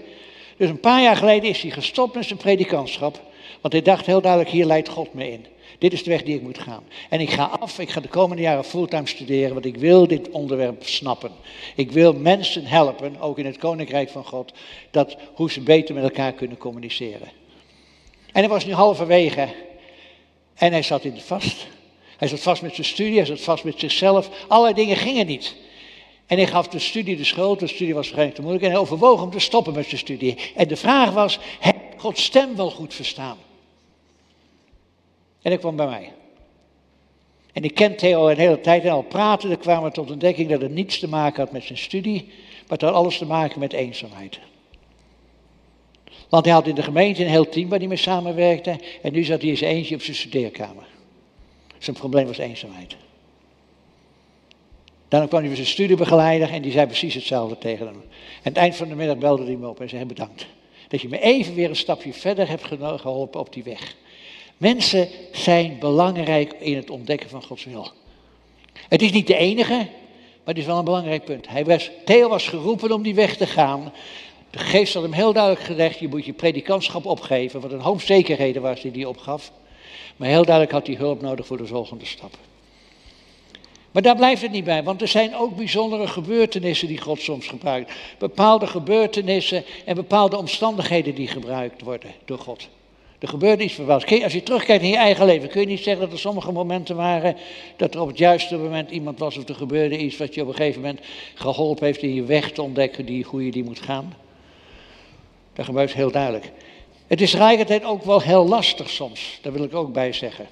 Dus 0.57 0.69
een 0.69 0.81
paar 0.81 1.03
jaar 1.03 1.17
geleden 1.17 1.51
is 1.51 1.63
hij 1.63 1.71
gestopt 1.71 2.15
met 2.15 2.27
zijn 2.27 2.39
predikantschap. 2.39 3.33
Want 3.61 3.73
hij 3.73 3.83
dacht 3.83 4.07
heel 4.07 4.21
duidelijk, 4.21 4.51
hier 4.51 4.65
leidt 4.65 4.89
God 4.89 5.15
me 5.15 5.31
in. 5.31 5.47
Dit 5.79 5.93
is 5.93 6.03
de 6.03 6.11
weg 6.11 6.23
die 6.23 6.35
ik 6.35 6.43
moet 6.43 6.59
gaan. 6.59 6.85
En 7.11 7.21
ik 7.21 7.31
ga 7.31 7.45
af, 7.45 7.79
ik 7.79 7.91
ga 7.91 8.01
de 8.01 8.09
komende 8.09 8.43
jaren 8.43 8.65
fulltime 8.65 9.07
studeren, 9.07 9.53
want 9.53 9.65
ik 9.65 9.77
wil 9.77 10.07
dit 10.07 10.31
onderwerp 10.31 10.83
snappen. 10.85 11.31
Ik 11.77 11.93
wil 11.93 12.13
mensen 12.13 12.65
helpen, 12.65 13.21
ook 13.21 13.39
in 13.39 13.47
het 13.47 13.59
koninkrijk 13.59 14.11
van 14.11 14.25
God, 14.25 14.53
dat, 14.91 15.17
hoe 15.35 15.51
ze 15.51 15.61
beter 15.61 15.95
met 15.95 16.05
elkaar 16.05 16.33
kunnen 16.33 16.59
communiceren. 16.59 17.29
En 18.33 18.41
hij 18.41 18.49
was 18.49 18.65
nu 18.65 18.73
halverwege 18.73 19.49
en 20.55 20.73
hij 20.73 20.83
zat 20.83 21.05
in 21.05 21.21
vast. 21.21 21.67
Hij 22.17 22.29
zat 22.29 22.41
vast 22.41 22.63
met 22.63 22.75
zijn 22.75 22.87
studie, 22.87 23.17
hij 23.17 23.27
zat 23.27 23.41
vast 23.41 23.65
met 23.65 23.81
zichzelf. 23.81 24.31
Allerlei 24.49 24.75
dingen 24.75 24.97
gingen 24.97 25.27
niet. 25.27 25.55
En 26.27 26.37
hij 26.37 26.47
gaf 26.47 26.69
de 26.69 26.79
studie 26.79 27.17
de 27.17 27.25
schuld, 27.25 27.61
de 27.61 27.67
studie 27.67 27.95
was 27.95 27.95
waarschijnlijk 27.95 28.35
te 28.35 28.43
moeilijk. 28.43 28.65
En 28.65 28.71
hij 28.71 28.81
overwoog 28.81 29.23
om 29.23 29.31
te 29.31 29.39
stoppen 29.39 29.75
met 29.75 29.87
zijn 29.87 30.01
studie. 30.01 30.37
En 30.55 30.69
de 30.69 30.77
vraag 30.77 31.11
was, 31.11 31.39
Gods 32.05 32.25
stem 32.25 32.57
wel 32.57 32.71
goed 32.71 32.95
verstaan? 32.95 33.37
En 35.43 35.51
hij 35.51 35.59
kwam 35.59 35.77
bij 35.77 35.87
mij. 35.87 36.13
En 37.53 37.63
ik 37.63 37.75
ken 37.75 37.97
Theo 37.97 38.29
een 38.29 38.37
hele 38.37 38.61
tijd 38.61 38.85
en 38.85 38.91
al 38.91 39.03
praten, 39.03 39.49
dan 39.49 39.59
kwamen 39.59 39.85
we 39.85 39.91
tot 39.91 40.11
ontdekking 40.11 40.51
dat 40.51 40.61
het 40.61 40.71
niets 40.71 40.99
te 40.99 41.09
maken 41.09 41.43
had 41.43 41.53
met 41.53 41.65
zijn 41.65 41.79
studie, 41.79 42.25
maar 42.27 42.69
het 42.69 42.81
had 42.81 42.93
alles 42.93 43.19
te 43.19 43.27
maken 43.27 43.61
met 43.61 43.73
eenzaamheid. 43.73 44.39
Want 46.29 46.45
hij 46.45 46.55
had 46.55 46.67
in 46.67 46.75
de 46.75 46.83
gemeente 46.83 47.23
een 47.23 47.31
heel 47.31 47.49
team 47.49 47.69
waar 47.69 47.79
hij 47.79 47.89
mee 47.89 47.97
samenwerkte 47.97 48.81
en 49.03 49.13
nu 49.13 49.25
zat 49.25 49.41
hij 49.41 49.51
in 49.51 49.57
zijn 49.57 49.75
eentje 49.75 49.95
op 49.95 50.03
zijn 50.03 50.17
studeerkamer. 50.17 50.87
Zijn 51.79 51.97
probleem 51.97 52.27
was 52.27 52.39
eenzaamheid. 52.39 52.97
Dan 55.09 55.29
kwam 55.29 55.39
hij 55.41 55.49
bij 55.49 55.57
zijn 55.57 55.69
studiebegeleider 55.69 56.51
en 56.51 56.63
die 56.63 56.73
zei 56.73 56.87
precies 56.87 57.15
hetzelfde 57.15 57.59
tegen 57.59 57.87
hem. 57.87 58.03
En 58.43 58.53
het 58.53 58.57
eind 58.57 58.77
van 58.77 58.89
de 58.89 58.95
middag 58.95 59.19
belde 59.19 59.45
hij 59.45 59.57
me 59.57 59.69
op 59.69 59.81
en 59.81 59.89
zei 59.89 60.05
bedankt. 60.05 60.47
Dat 60.95 61.03
je 61.03 61.09
me 61.09 61.21
even 61.21 61.55
weer 61.55 61.69
een 61.69 61.77
stapje 61.77 62.13
verder 62.13 62.49
hebt 62.49 62.65
geholpen 62.65 63.41
op 63.41 63.53
die 63.53 63.63
weg. 63.63 63.97
Mensen 64.57 65.09
zijn 65.33 65.77
belangrijk 65.79 66.53
in 66.59 66.77
het 66.77 66.91
ontdekken 66.91 67.29
van 67.31 67.43
Gods 67.43 67.65
wil. 67.65 67.89
Het 68.89 69.03
is 69.03 69.13
niet 69.13 69.27
de 69.27 69.37
enige, 69.37 69.75
maar 69.75 70.55
het 70.55 70.59
is 70.59 70.65
wel 70.65 70.79
een 70.79 70.85
belangrijk 70.85 71.25
punt. 71.25 71.49
Hij 71.49 71.65
was, 71.65 71.91
Theo 72.05 72.29
was 72.29 72.49
geroepen 72.49 72.93
om 72.93 73.03
die 73.03 73.15
weg 73.15 73.37
te 73.37 73.47
gaan. 73.47 73.93
De 74.51 74.59
geest 74.59 74.95
had 74.95 75.03
hem 75.03 75.13
heel 75.13 75.33
duidelijk 75.33 75.65
gezegd, 75.65 75.99
je 75.99 76.09
moet 76.09 76.25
je 76.25 76.33
predikantschap 76.33 77.07
opgeven, 77.07 77.61
wat 77.61 77.73
een 77.73 77.81
hoop 77.81 78.01
zekerheden 78.01 78.63
was 78.63 78.81
die 78.81 78.91
hij 78.91 79.05
opgaf. 79.05 79.53
Maar 80.17 80.29
heel 80.29 80.45
duidelijk 80.45 80.73
had 80.73 80.87
hij 80.87 80.97
hulp 80.97 81.21
nodig 81.21 81.47
voor 81.47 81.57
de 81.57 81.67
volgende 81.67 82.05
stap. 82.05 82.37
Maar 83.95 84.03
daar 84.03 84.17
blijft 84.17 84.43
het 84.43 84.51
niet 84.51 84.65
bij, 84.65 84.83
want 84.83 85.03
er 85.03 85.09
zijn 85.09 85.37
ook 85.37 85.57
bijzondere 85.57 86.07
gebeurtenissen 86.07 86.89
die 86.89 87.01
God 87.01 87.21
soms 87.21 87.47
gebruikt. 87.47 87.93
Bepaalde 88.19 88.67
gebeurtenissen 88.67 89.65
en 89.85 89.95
bepaalde 89.95 90.37
omstandigheden 90.37 91.15
die 91.15 91.29
gebruikt 91.29 91.83
worden 91.83 92.11
door 92.25 92.39
God. 92.39 92.69
Er 93.19 93.29
gebeurde 93.29 93.65
iets 93.65 93.75
verbaasd. 93.75 94.23
Als 94.23 94.33
je 94.33 94.43
terugkijkt 94.43 94.83
in 94.83 94.89
je 94.89 94.97
eigen 94.97 95.27
leven, 95.27 95.49
kun 95.49 95.61
je 95.61 95.67
niet 95.67 95.83
zeggen 95.83 96.03
dat 96.03 96.13
er 96.13 96.19
sommige 96.19 96.53
momenten 96.53 96.97
waren 96.97 97.37
dat 97.77 97.95
er 97.95 98.01
op 98.01 98.09
het 98.09 98.19
juiste 98.19 98.57
moment 98.57 98.91
iemand 98.91 99.19
was 99.19 99.37
of 99.37 99.49
er 99.49 99.55
gebeurde 99.55 99.99
iets 99.99 100.17
wat 100.17 100.35
je 100.35 100.43
op 100.43 100.49
een 100.49 100.55
gegeven 100.55 100.81
moment 100.81 101.01
geholpen 101.35 101.85
heeft 101.85 102.03
in 102.03 102.15
je 102.15 102.25
weg 102.25 102.53
te 102.53 102.63
ontdekken 102.63 103.07
die, 103.07 103.25
hoe 103.25 103.45
je 103.45 103.51
die 103.51 103.65
moet 103.65 103.81
gaan. 103.81 104.15
Dat 105.53 105.65
gebeurt 105.65 105.93
heel 105.93 106.11
duidelijk. 106.11 106.51
Het 107.07 107.21
is 107.21 107.31
tegelijkertijd 107.31 107.85
ook 107.85 108.05
wel 108.05 108.21
heel 108.21 108.49
lastig 108.49 108.91
soms, 108.91 109.39
daar 109.43 109.53
wil 109.53 109.65
ik 109.65 109.75
ook 109.75 109.93
bij 109.93 110.13
zeggen. 110.13 110.47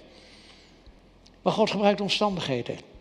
Maar 1.43 1.53
God 1.53 1.71
gebruikt 1.71 2.01
omstandigheden. 2.01 2.92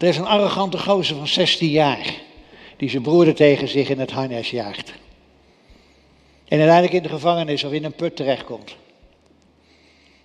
Er 0.00 0.08
is 0.08 0.16
een 0.16 0.26
arrogante 0.26 0.78
gozer 0.78 1.16
van 1.16 1.28
16 1.28 1.68
jaar, 1.68 2.14
die 2.76 2.90
zijn 2.90 3.02
broeder 3.02 3.34
tegen 3.34 3.68
zich 3.68 3.88
in 3.88 3.98
het 3.98 4.10
harnas 4.10 4.50
jaagt. 4.50 4.92
En 6.48 6.58
uiteindelijk 6.58 6.92
in 6.92 7.02
de 7.02 7.08
gevangenis 7.08 7.64
of 7.64 7.72
in 7.72 7.84
een 7.84 7.92
put 7.92 8.16
terechtkomt. 8.16 8.76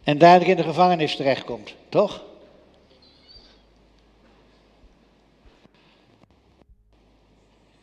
En 0.04 0.22
uiteindelijk 0.22 0.50
in 0.50 0.56
de 0.56 0.64
gevangenis 0.64 1.16
terechtkomt, 1.16 1.76
toch? 1.90 2.24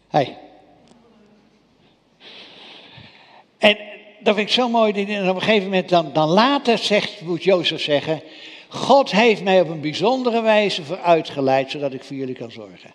Hey. 0.09 0.39
En 3.59 3.77
dat 4.21 4.35
vind 4.35 4.49
ik 4.49 4.55
zo 4.55 4.69
mooi. 4.69 4.93
En 4.93 5.29
op 5.29 5.35
een 5.35 5.43
gegeven 5.43 5.65
moment, 5.65 5.89
dan, 5.89 6.13
dan 6.13 6.29
later 6.29 6.79
zegt, 6.79 7.21
moet 7.21 7.45
Jozef 7.45 7.83
zeggen. 7.83 8.23
God 8.73 9.11
heeft 9.11 9.43
mij 9.43 9.61
op 9.61 9.69
een 9.69 9.81
bijzondere 9.81 10.43
wijze 10.43 10.85
vooruitgeleid, 10.85 11.71
zodat 11.71 11.93
ik 11.93 12.05
voor 12.05 12.17
jullie 12.17 12.35
kan 12.35 12.51
zorgen. 12.51 12.91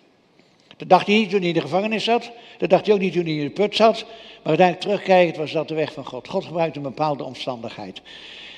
Dat 0.76 0.88
dacht 0.88 1.06
hij 1.06 1.16
niet 1.16 1.30
toen 1.30 1.38
hij 1.38 1.48
in 1.48 1.54
de 1.54 1.60
gevangenis 1.60 2.04
zat. 2.04 2.30
Dat 2.58 2.70
dacht 2.70 2.86
hij 2.86 2.94
ook 2.94 3.00
niet 3.00 3.12
toen 3.12 3.24
hij 3.24 3.34
in 3.34 3.44
de 3.44 3.50
put 3.50 3.76
zat. 3.76 4.04
Maar 4.04 4.58
uiteindelijk 4.58 4.80
terugkijkend 4.80 5.36
was 5.36 5.52
dat 5.52 5.68
de 5.68 5.74
weg 5.74 5.92
van 5.92 6.04
God. 6.04 6.28
God 6.28 6.44
gebruikt 6.44 6.76
een 6.76 6.82
bepaalde 6.82 7.24
omstandigheid. 7.24 8.00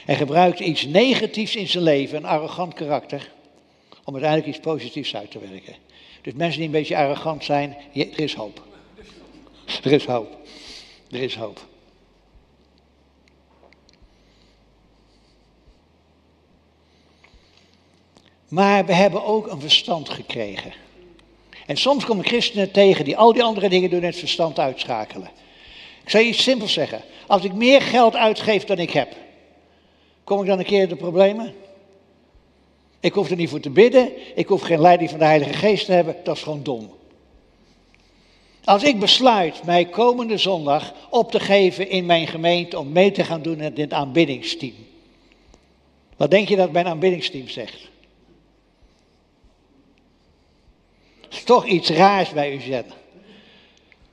Hij 0.05 0.17
gebruikt 0.17 0.61
iets 0.61 0.87
negatiefs 0.87 1.57
in 1.57 1.69
zijn 1.69 1.85
leven, 1.85 2.17
een 2.17 2.25
arrogant 2.25 2.75
karakter, 2.75 3.31
om 4.05 4.13
uiteindelijk 4.13 4.57
iets 4.57 4.67
positiefs 4.67 5.17
uit 5.17 5.31
te 5.31 5.39
werken. 5.39 5.75
Dus 6.23 6.33
mensen 6.33 6.59
die 6.59 6.67
een 6.67 6.75
beetje 6.75 6.97
arrogant 6.97 7.45
zijn, 7.45 7.77
er 7.95 8.21
is 8.21 8.35
hoop. 8.35 8.63
Er 9.83 9.93
is 9.93 10.05
hoop. 10.05 10.37
Er 11.11 11.23
is 11.23 11.35
hoop. 11.35 11.69
Maar 18.51 18.87
we 18.87 18.95
hebben 18.95 19.25
ook 19.25 19.47
een 19.47 19.61
verstand 19.61 20.09
gekregen. 20.09 20.73
En 21.67 21.77
soms 21.77 22.05
kom 22.05 22.21
ik 22.21 22.27
christenen 22.27 22.71
tegen 22.71 23.05
die 23.05 23.17
al 23.17 23.33
die 23.33 23.43
andere 23.43 23.69
dingen 23.69 23.91
door 23.91 24.03
het 24.03 24.17
verstand 24.17 24.59
uitschakelen. 24.59 25.31
Ik 26.03 26.11
zal 26.11 26.21
je 26.21 26.27
iets 26.27 26.43
simpels 26.43 26.73
zeggen. 26.73 27.03
Als 27.27 27.45
ik 27.45 27.53
meer 27.53 27.83
geld 27.83 28.17
uitgeef 28.17 28.65
dan 28.65 28.79
ik 28.79 28.91
heb, 28.91 29.17
kom 30.25 30.41
ik 30.41 30.47
dan 30.47 30.59
een 30.59 30.65
keer 30.65 30.83
in 30.83 30.89
de 30.89 30.97
problemen? 30.97 31.55
Ik 33.01 33.13
hoef 33.13 33.31
er 33.31 33.37
niet 33.37 33.49
voor 33.49 33.61
te 33.61 33.71
bidden. 33.71 34.11
Ik 34.35 34.47
hoef 34.47 34.63
geen 34.63 34.81
leiding 34.81 35.11
van 35.11 35.19
de 35.19 35.25
Heilige 35.25 35.53
Geest 35.53 35.87
te 35.87 35.93
hebben. 35.93 36.17
Dat 36.25 36.37
is 36.37 36.43
gewoon 36.43 36.63
dom. 36.63 36.91
Als 38.65 38.83
ik 38.83 39.01
besluit 39.01 39.65
mij 39.65 39.85
komende 39.85 40.39
zondag 40.39 40.95
op 41.11 41.31
te 41.31 41.41
geven 41.41 41.91
in 41.91 42.07
mijn 42.07 42.27
gemeente 42.27 42.79
om 42.79 42.93
mee 42.93 43.13
te 43.13 43.25
gaan 43.25 43.43
doen 43.43 43.61
in 43.61 43.75
dit 43.75 43.93
aanbiddingsteam. 43.93 44.75
Wat 46.17 46.31
denk 46.31 46.49
je 46.49 46.57
dat 46.57 46.73
mijn 46.73 46.87
aanbiddingsteam 46.87 47.49
zegt? 47.49 47.90
Is 51.31 51.43
toch 51.45 51.67
iets 51.67 51.91
raars 51.91 52.31
bij 52.31 52.55
u 52.55 52.61
zetten. 52.61 52.99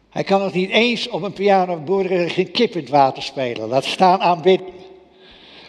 Hij 0.10 0.24
kan 0.24 0.42
nog 0.42 0.54
niet 0.54 0.70
eens 0.70 1.10
op 1.10 1.22
een 1.22 1.34
piano 1.34 2.04
geen 2.28 2.52
kip 2.52 2.74
in 2.74 2.80
het 2.80 2.90
water 2.90 3.24
spelen. 3.24 3.68
Laat 3.68 3.86
staan 3.86 4.22
aanbidden. 4.22 4.68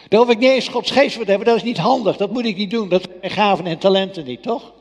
Daar 0.07 0.19
hoef 0.19 0.29
ik 0.29 0.39
niet 0.39 0.49
eens 0.49 0.67
Gods 0.67 0.91
geest 0.91 1.15
voor 1.15 1.23
te 1.23 1.29
hebben. 1.29 1.47
Dat 1.47 1.57
is 1.57 1.63
niet 1.63 1.77
handig. 1.77 2.17
Dat 2.17 2.31
moet 2.31 2.45
ik 2.45 2.57
niet 2.57 2.71
doen. 2.71 2.89
Dat 2.89 3.07
zijn 3.19 3.31
gaven 3.31 3.65
en 3.65 3.77
talenten 3.77 4.25
niet, 4.25 4.43
toch? 4.43 4.73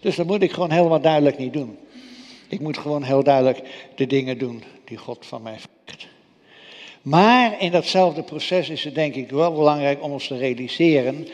Dus 0.00 0.16
dat 0.16 0.26
moet 0.26 0.42
ik 0.42 0.52
gewoon 0.52 0.70
helemaal 0.70 1.00
duidelijk 1.00 1.38
niet 1.38 1.52
doen. 1.52 1.78
Ik 2.48 2.60
moet 2.60 2.78
gewoon 2.78 3.02
heel 3.02 3.22
duidelijk 3.22 3.60
de 3.94 4.06
dingen 4.06 4.38
doen 4.38 4.62
die 4.84 4.96
God 4.96 5.26
van 5.26 5.42
mij 5.42 5.56
vraagt. 5.58 6.06
Maar 7.02 7.60
in 7.60 7.70
datzelfde 7.70 8.22
proces 8.22 8.68
is 8.68 8.84
het 8.84 8.94
denk 8.94 9.14
ik 9.14 9.30
wel 9.30 9.52
belangrijk 9.52 10.02
om 10.02 10.12
ons 10.12 10.26
te 10.26 10.36
realiseren 10.36 11.28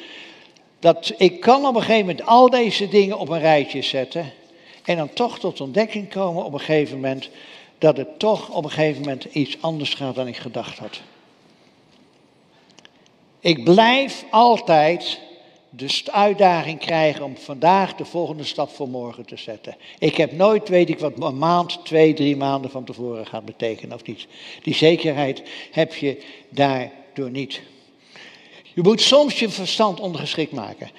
dat 0.79 1.13
ik 1.17 1.41
kan 1.41 1.67
op 1.67 1.75
een 1.75 1.81
gegeven 1.81 2.07
moment 2.07 2.27
al 2.27 2.51
deze 2.51 2.89
dingen 2.89 3.19
op 3.19 3.29
een 3.29 3.41
rijtje 3.41 3.83
zetten 3.83 4.33
en 4.88 4.97
dan 4.97 5.12
toch 5.12 5.38
tot 5.38 5.61
ontdekking 5.61 6.11
komen 6.11 6.45
op 6.45 6.52
een 6.52 6.61
gegeven 6.61 6.95
moment 6.95 7.30
dat 7.78 7.97
het 7.97 8.18
toch 8.18 8.50
op 8.50 8.64
een 8.64 8.71
gegeven 8.71 9.00
moment 9.00 9.25
iets 9.25 9.57
anders 9.61 9.95
gaat 9.95 10.14
dan 10.14 10.26
ik 10.26 10.37
gedacht 10.37 10.78
had. 10.78 11.00
Ik 13.40 13.64
blijf 13.64 14.24
altijd 14.31 15.20
de 15.70 16.03
uitdaging 16.11 16.79
krijgen 16.79 17.24
om 17.24 17.37
vandaag 17.37 17.94
de 17.94 18.05
volgende 18.05 18.44
stap 18.44 18.70
voor 18.70 18.88
morgen 18.88 19.24
te 19.24 19.37
zetten. 19.37 19.77
Ik 19.98 20.16
heb 20.16 20.33
nooit, 20.33 20.68
weet 20.68 20.88
ik 20.88 20.98
wat, 20.98 21.12
een 21.22 21.38
maand, 21.38 21.85
twee, 21.85 22.14
drie 22.14 22.37
maanden 22.37 22.70
van 22.70 22.85
tevoren 22.85 23.27
gaat 23.27 23.44
betekenen 23.44 23.94
of 23.94 24.05
niet. 24.05 24.27
Die 24.62 24.74
zekerheid 24.74 25.42
heb 25.70 25.94
je 25.94 26.22
daardoor 26.48 27.31
niet. 27.31 27.61
Je 28.74 28.83
moet 28.83 29.01
soms 29.01 29.38
je 29.38 29.48
verstand 29.48 30.01
ondergeschikt 30.01 30.53
maken. 30.53 30.90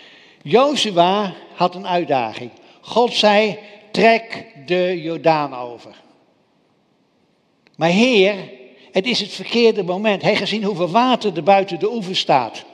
Jozua 0.41 1.33
had 1.53 1.75
een 1.75 1.87
uitdaging. 1.87 2.51
God 2.81 3.13
zei, 3.13 3.57
trek 3.91 4.45
de 4.65 5.01
Jordaan 5.01 5.55
over. 5.55 5.95
Maar 7.75 7.89
Heer, 7.89 8.35
het 8.91 9.05
is 9.05 9.19
het 9.19 9.31
verkeerde 9.31 9.83
moment. 9.83 10.21
Hij 10.21 10.35
gezien 10.35 10.63
hoeveel 10.63 10.89
water 10.89 11.35
er 11.35 11.43
buiten 11.43 11.79
de 11.79 11.91
oever 11.91 12.15
staat. 12.15 12.65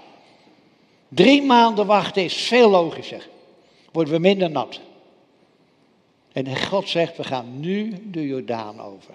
Drie 1.08 1.41
maanden 1.41 1.86
wachten 1.86 2.23
is 2.23 2.36
veel 2.36 2.69
logischer. 2.69 3.28
Worden 3.91 4.13
we 4.13 4.19
minder 4.19 4.49
nat. 4.49 4.80
En 6.32 6.58
God 6.58 6.89
zegt, 6.89 7.17
we 7.17 7.23
gaan 7.23 7.60
nu 7.60 7.93
de 8.12 8.28
Jordaan 8.28 8.82
over. 8.82 9.13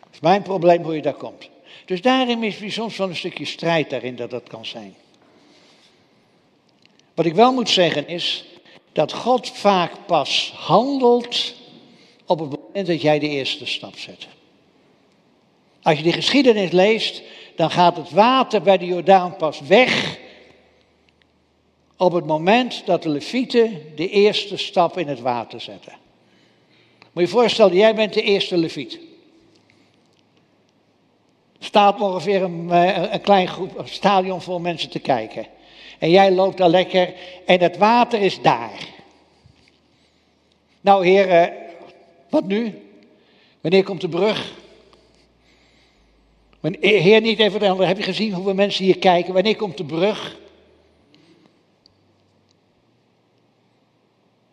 Dat 0.00 0.12
is 0.12 0.20
mijn 0.20 0.42
probleem 0.42 0.82
hoe 0.82 0.94
je 0.94 1.02
daar 1.02 1.14
komt. 1.14 1.50
Dus 1.84 2.02
daarin 2.02 2.42
is 2.42 2.60
er 2.60 2.72
soms 2.72 2.96
wel 2.96 3.08
een 3.08 3.16
stukje 3.16 3.44
strijd 3.44 3.90
daarin 3.90 4.16
dat 4.16 4.30
dat 4.30 4.48
kan 4.48 4.66
zijn. 4.66 4.94
Wat 7.14 7.26
ik 7.26 7.34
wel 7.34 7.52
moet 7.52 7.68
zeggen 7.68 8.08
is, 8.08 8.44
dat 8.92 9.12
God 9.12 9.50
vaak 9.50 9.92
pas 10.06 10.52
handelt 10.56 11.54
op 12.26 12.38
het 12.38 12.50
moment 12.50 12.86
dat 12.86 13.00
jij 13.00 13.18
de 13.18 13.28
eerste 13.28 13.66
stap 13.66 13.98
zet. 13.98 14.26
Als 15.82 15.96
je 15.96 16.02
die 16.02 16.12
geschiedenis 16.12 16.70
leest, 16.70 17.22
dan 17.56 17.70
gaat 17.70 17.96
het 17.96 18.10
water 18.10 18.62
bij 18.62 18.78
de 18.78 18.86
Jordaan 18.86 19.36
pas 19.36 19.60
weg 19.60 20.18
op 21.96 22.12
het 22.12 22.26
moment 22.26 22.86
dat 22.86 23.02
de 23.02 23.08
Levieten 23.08 23.82
de 23.96 24.08
eerste 24.08 24.56
stap 24.56 24.98
in 24.98 25.08
het 25.08 25.20
water 25.20 25.60
zetten. 25.60 25.92
Moet 26.98 27.10
je 27.12 27.20
je 27.20 27.28
voorstellen, 27.28 27.74
jij 27.74 27.94
bent 27.94 28.12
de 28.12 28.22
eerste 28.22 28.56
Leviet. 28.56 28.98
Staat 31.58 32.00
ongeveer 32.00 32.42
een, 32.42 32.70
eh, 32.70 33.12
een 33.12 33.20
klein 33.20 33.48
groep, 33.48 33.82
stadion 33.84 34.42
vol 34.42 34.58
mensen 34.58 34.90
te 34.90 34.98
kijken. 34.98 35.46
En 36.02 36.10
jij 36.10 36.32
loopt 36.32 36.56
daar 36.56 36.68
lekker 36.68 37.14
en 37.46 37.60
het 37.60 37.76
water 37.76 38.20
is 38.20 38.40
daar. 38.40 38.88
Nou 40.80 41.06
heer, 41.06 41.52
wat 42.28 42.44
nu? 42.44 42.88
Wanneer 43.60 43.84
komt 43.84 44.00
de 44.00 44.08
brug? 44.08 44.52
Heer, 46.80 47.20
niet 47.20 47.38
even 47.38 47.60
de 47.60 47.68
andere. 47.68 47.88
Heb 47.88 47.96
je 47.96 48.02
gezien 48.02 48.32
hoeveel 48.32 48.54
mensen 48.54 48.84
hier 48.84 48.98
kijken? 48.98 49.34
Wanneer 49.34 49.56
komt 49.56 49.76
de 49.76 49.84
brug? 49.84 50.38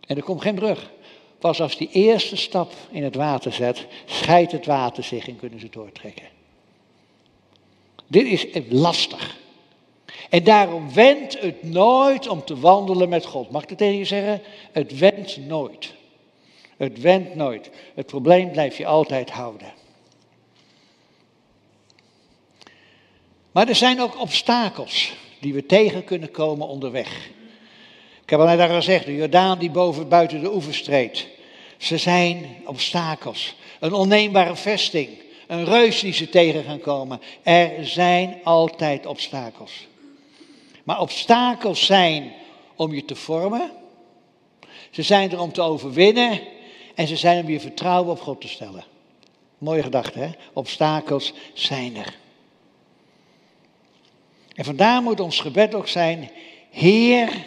En 0.08 0.18
er 0.18 0.24
komt 0.24 0.42
geen 0.42 0.56
brug. 0.56 0.92
Pas 1.40 1.62
als 1.62 1.78
die 1.78 1.90
eerste 1.92 2.36
stap 2.36 2.74
in 2.92 3.04
het 3.04 3.16
water 3.16 3.54
zet, 3.54 3.88
scheidt 4.06 4.52
het 4.52 4.66
water 4.66 5.04
zich 5.04 5.28
en 5.28 5.38
kunnen 5.38 5.60
ze 5.60 5.70
doortrekken. 5.70 6.28
Dit 8.08 8.26
is 8.26 8.48
lastig. 8.70 9.38
En 10.30 10.44
daarom 10.44 10.94
wendt 10.94 11.40
het 11.40 11.64
nooit 11.64 12.28
om 12.28 12.44
te 12.44 12.60
wandelen 12.60 13.10
met 13.10 13.26
God. 13.26 13.52
Mag 13.52 13.64
ik 13.64 13.70
het 13.70 13.78
tegen 13.78 13.98
je 13.98 14.06
zeggen? 14.06 14.42
Het 14.72 14.98
wendt 14.98 15.38
nooit. 15.38 15.94
Het 16.78 17.02
wendt 17.02 17.36
nooit. 17.36 17.70
Het 17.96 18.06
probleem 18.06 18.52
blijf 18.52 18.78
je 18.78 18.86
altijd 18.86 19.30
houden. 19.30 19.74
Maar 23.52 23.68
er 23.68 23.76
zijn 23.76 24.02
ook 24.02 24.20
obstakels 24.20 25.14
die 25.40 25.54
we 25.54 25.66
tegen 25.66 26.04
kunnen 26.04 26.32
komen 26.32 26.68
onderweg. 26.68 27.30
Ik 28.24 28.30
heb 28.30 28.40
al 28.40 28.46
net 28.56 28.60
al 28.60 28.76
gezegd, 28.76 29.06
de 29.06 29.16
Jordaan 29.16 29.60
die 29.60 29.72
boven 29.72 30.10
buiten 30.10 30.42
de 30.42 30.54
oever 30.54 30.74
streed. 30.74 31.28
Ze 31.78 31.98
zijn 31.98 32.46
obstakels. 32.66 33.56
Een 33.80 33.94
onneembare 33.94 34.56
vesting. 34.56 35.10
Een 35.48 35.66
reus 35.66 36.00
die 36.00 36.14
ze 36.14 36.30
tegen 36.30 36.64
gaan 36.64 36.80
komen. 36.80 37.22
Er 37.44 37.86
zijn 37.86 38.40
altijd 38.44 39.06
obstakels. 39.06 39.88
Maar 40.90 41.02
obstakels 41.02 41.86
zijn 41.86 42.34
om 42.76 42.94
je 42.94 43.06
te 43.06 43.16
vormen. 43.16 43.72
Ze 44.90 45.02
zijn 45.02 45.32
er 45.32 45.40
om 45.40 45.52
te 45.52 45.62
overwinnen. 45.62 46.42
En 46.96 47.08
ze 47.08 47.16
zijn 47.16 47.44
om 47.44 47.52
je 47.52 47.60
vertrouwen 47.60 48.12
op 48.12 48.22
God 48.22 48.42
te 48.42 48.48
stellen. 48.48 48.84
Mooie 49.58 49.84
gedachte, 49.84 50.20
hè? 50.20 50.30
Obstakels 50.54 51.34
zijn 51.54 51.96
er. 51.96 52.18
En 54.56 54.66
vandaar 54.66 55.02
moet 55.02 55.20
ons 55.20 55.40
gebed 55.40 55.76
ook 55.76 55.88
zijn, 55.88 56.30
Heer, 56.70 57.46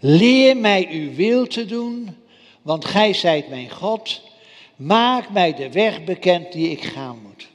leer 0.00 0.56
mij 0.56 0.88
uw 0.90 1.14
wil 1.14 1.46
te 1.46 1.64
doen, 1.64 2.16
want 2.62 2.84
gij 2.84 3.12
zijt 3.12 3.48
mijn 3.48 3.70
God. 3.70 4.22
Maak 4.76 5.30
mij 5.30 5.54
de 5.54 5.70
weg 5.70 6.04
bekend 6.04 6.52
die 6.52 6.70
ik 6.70 6.82
gaan 6.82 7.18
moet. 7.22 7.48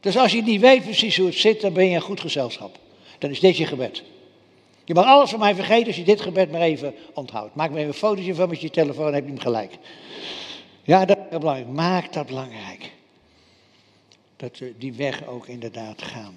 Dus 0.00 0.16
als 0.16 0.32
je 0.32 0.42
niet 0.42 0.60
weet 0.60 0.82
precies 0.82 1.16
hoe 1.16 1.26
het 1.26 1.38
zit, 1.38 1.60
dan 1.60 1.72
ben 1.72 1.86
je 1.86 1.94
een 1.94 2.00
goed 2.00 2.20
gezelschap. 2.20 2.82
Dan 3.18 3.30
is 3.30 3.40
dit 3.40 3.56
je 3.56 3.66
gebed. 3.66 4.02
Je 4.84 4.94
mag 4.94 5.04
alles 5.04 5.30
van 5.30 5.38
mij 5.38 5.54
vergeten 5.54 5.86
als 5.86 5.96
je 5.96 6.04
dit 6.04 6.20
gebed 6.20 6.50
maar 6.50 6.60
even 6.60 6.94
onthoudt. 7.14 7.54
Maak 7.54 7.70
me 7.70 7.76
even 7.76 7.88
een 7.88 7.94
fotootje 7.94 8.34
van 8.34 8.48
met 8.48 8.60
je 8.60 8.70
telefoon, 8.70 9.04
dan 9.04 9.14
heb 9.14 9.24
je 9.24 9.30
hem 9.30 9.40
gelijk. 9.40 9.78
Ja, 10.82 11.04
dat 11.04 11.18
is 11.30 11.38
belangrijk. 11.38 11.68
Maak 11.68 12.12
dat 12.12 12.26
belangrijk. 12.26 12.92
dat 14.36 14.58
we 14.58 14.74
die 14.78 14.92
weg 14.92 15.26
ook 15.26 15.46
inderdaad 15.46 16.02
gaan. 16.02 16.34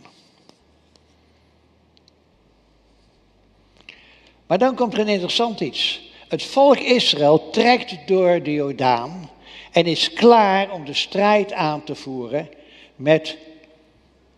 Maar 4.48 4.58
dan 4.58 4.76
komt 4.76 4.94
er 4.94 5.00
een 5.00 5.08
interessant 5.08 5.60
iets. 5.60 6.12
Het 6.28 6.44
volk 6.44 6.78
Israël 6.78 7.50
trekt 7.50 8.08
door 8.08 8.44
de 8.44 8.54
Jordaan 8.54 9.30
en 9.72 9.86
is 9.86 10.14
klaar 10.14 10.72
om 10.72 10.86
de 10.86 10.94
strijd 10.94 11.54
aan 11.54 11.84
te 11.84 11.96
voeren 11.96 12.50
met 12.96 13.38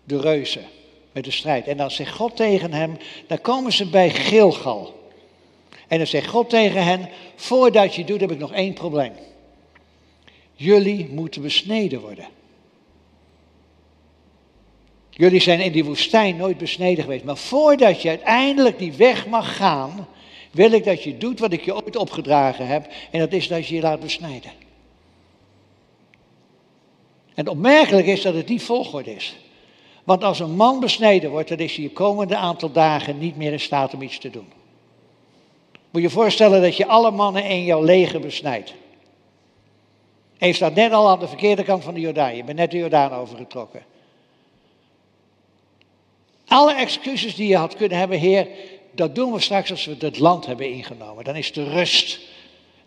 de 0.03 0.19
reuzen, 0.19 0.65
met 1.11 1.23
de 1.23 1.31
strijd. 1.31 1.67
En 1.67 1.77
dan 1.77 1.91
zegt 1.91 2.15
God 2.15 2.35
tegen 2.35 2.73
hem, 2.73 2.97
dan 3.27 3.41
komen 3.41 3.71
ze 3.71 3.89
bij 3.89 4.09
Gilgal. 4.09 4.97
En 5.87 5.97
dan 5.97 6.07
zegt 6.07 6.27
God 6.27 6.49
tegen 6.49 6.83
hen, 6.83 7.09
voordat 7.35 7.95
je 7.95 8.03
doet 8.03 8.19
heb 8.21 8.31
ik 8.31 8.39
nog 8.39 8.53
één 8.53 8.73
probleem. 8.73 9.11
Jullie 10.53 11.09
moeten 11.11 11.41
besneden 11.41 12.01
worden. 12.01 12.27
Jullie 15.09 15.41
zijn 15.41 15.59
in 15.59 15.71
die 15.71 15.85
woestijn 15.85 16.37
nooit 16.37 16.57
besneden 16.57 17.03
geweest. 17.03 17.23
Maar 17.23 17.37
voordat 17.37 18.01
je 18.01 18.09
uiteindelijk 18.09 18.77
die 18.77 18.93
weg 18.93 19.27
mag 19.27 19.55
gaan, 19.55 20.07
wil 20.51 20.71
ik 20.71 20.83
dat 20.83 21.03
je 21.03 21.17
doet 21.17 21.39
wat 21.39 21.53
ik 21.53 21.65
je 21.65 21.75
ooit 21.75 21.95
opgedragen 21.95 22.67
heb. 22.67 22.87
En 23.11 23.19
dat 23.19 23.31
is 23.31 23.47
dat 23.47 23.67
je 23.67 23.75
je 23.75 23.81
laat 23.81 23.99
besnijden. 23.99 24.51
En 27.33 27.47
opmerkelijk 27.47 28.07
is 28.07 28.21
dat 28.21 28.33
het 28.33 28.47
die 28.47 28.61
volgorde 28.61 29.15
is. 29.15 29.35
Want 30.09 30.23
als 30.23 30.39
een 30.39 30.55
man 30.55 30.79
besneden 30.79 31.29
wordt, 31.29 31.49
dan 31.49 31.57
is 31.57 31.75
hij 31.75 31.85
de 31.85 31.93
komende 31.93 32.35
aantal 32.35 32.71
dagen 32.71 33.17
niet 33.17 33.35
meer 33.35 33.51
in 33.51 33.59
staat 33.59 33.93
om 33.93 34.01
iets 34.01 34.17
te 34.17 34.29
doen. 34.29 34.47
Moet 35.71 36.01
je 36.01 36.01
je 36.01 36.09
voorstellen 36.09 36.61
dat 36.61 36.77
je 36.77 36.87
alle 36.87 37.11
mannen 37.11 37.43
in 37.43 37.63
jouw 37.63 37.83
leger 37.83 38.19
besnijdt. 38.19 38.73
Je 40.37 40.53
staat 40.53 40.73
net 40.73 40.91
al 40.91 41.09
aan 41.09 41.19
de 41.19 41.27
verkeerde 41.27 41.63
kant 41.63 41.83
van 41.83 41.93
de 41.93 41.99
Jordaan. 41.99 42.35
Je 42.35 42.43
bent 42.43 42.57
net 42.57 42.71
de 42.71 42.77
Jordaan 42.77 43.11
overgetrokken. 43.11 43.83
Alle 46.47 46.73
excuses 46.73 47.35
die 47.35 47.47
je 47.47 47.57
had 47.57 47.75
kunnen 47.75 47.97
hebben, 47.97 48.19
Heer, 48.19 48.47
dat 48.91 49.15
doen 49.15 49.31
we 49.31 49.39
straks 49.39 49.71
als 49.71 49.85
we 49.85 49.95
het 49.99 50.19
land 50.19 50.45
hebben 50.45 50.71
ingenomen. 50.71 51.23
Dan 51.23 51.35
is 51.35 51.53
de 51.53 51.63
rust. 51.63 52.19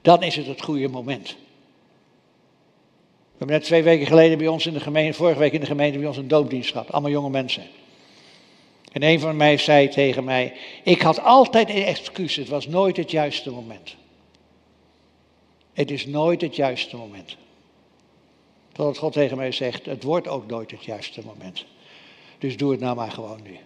Dan 0.00 0.22
is 0.22 0.36
het 0.36 0.46
het 0.46 0.62
goede 0.62 0.88
moment. 0.88 1.36
We 3.42 3.48
hebben 3.48 3.68
net 3.68 3.82
twee 3.82 3.96
weken 3.96 4.06
geleden 4.06 4.38
bij 4.38 4.46
ons 4.48 4.66
in 4.66 4.72
de 4.72 4.80
gemeente, 4.80 5.16
vorige 5.16 5.38
week 5.38 5.52
in 5.52 5.60
de 5.60 5.66
gemeente 5.66 5.98
bij 5.98 6.06
ons 6.06 6.16
een 6.16 6.28
doopdienst 6.28 6.70
gehad. 6.70 6.92
Allemaal 6.92 7.10
jonge 7.10 7.30
mensen. 7.30 7.62
En 8.92 9.02
een 9.02 9.20
van 9.20 9.36
mij 9.36 9.56
zei 9.56 9.88
tegen 9.88 10.24
mij, 10.24 10.52
ik 10.82 11.02
had 11.02 11.20
altijd 11.20 11.68
een 11.68 11.84
excuus, 11.84 12.36
het 12.36 12.48
was 12.48 12.66
nooit 12.66 12.96
het 12.96 13.10
juiste 13.10 13.50
moment. 13.50 13.96
Het 15.72 15.90
is 15.90 16.06
nooit 16.06 16.40
het 16.40 16.56
juiste 16.56 16.96
moment. 16.96 17.36
Totdat 18.72 18.98
God 18.98 19.12
tegen 19.12 19.36
mij 19.36 19.52
zegt, 19.52 19.86
het 19.86 20.02
wordt 20.02 20.28
ook 20.28 20.46
nooit 20.46 20.70
het 20.70 20.84
juiste 20.84 21.20
moment. 21.24 21.64
Dus 22.38 22.56
doe 22.56 22.70
het 22.70 22.80
nou 22.80 22.96
maar 22.96 23.10
gewoon 23.10 23.42
nu. 23.42 23.56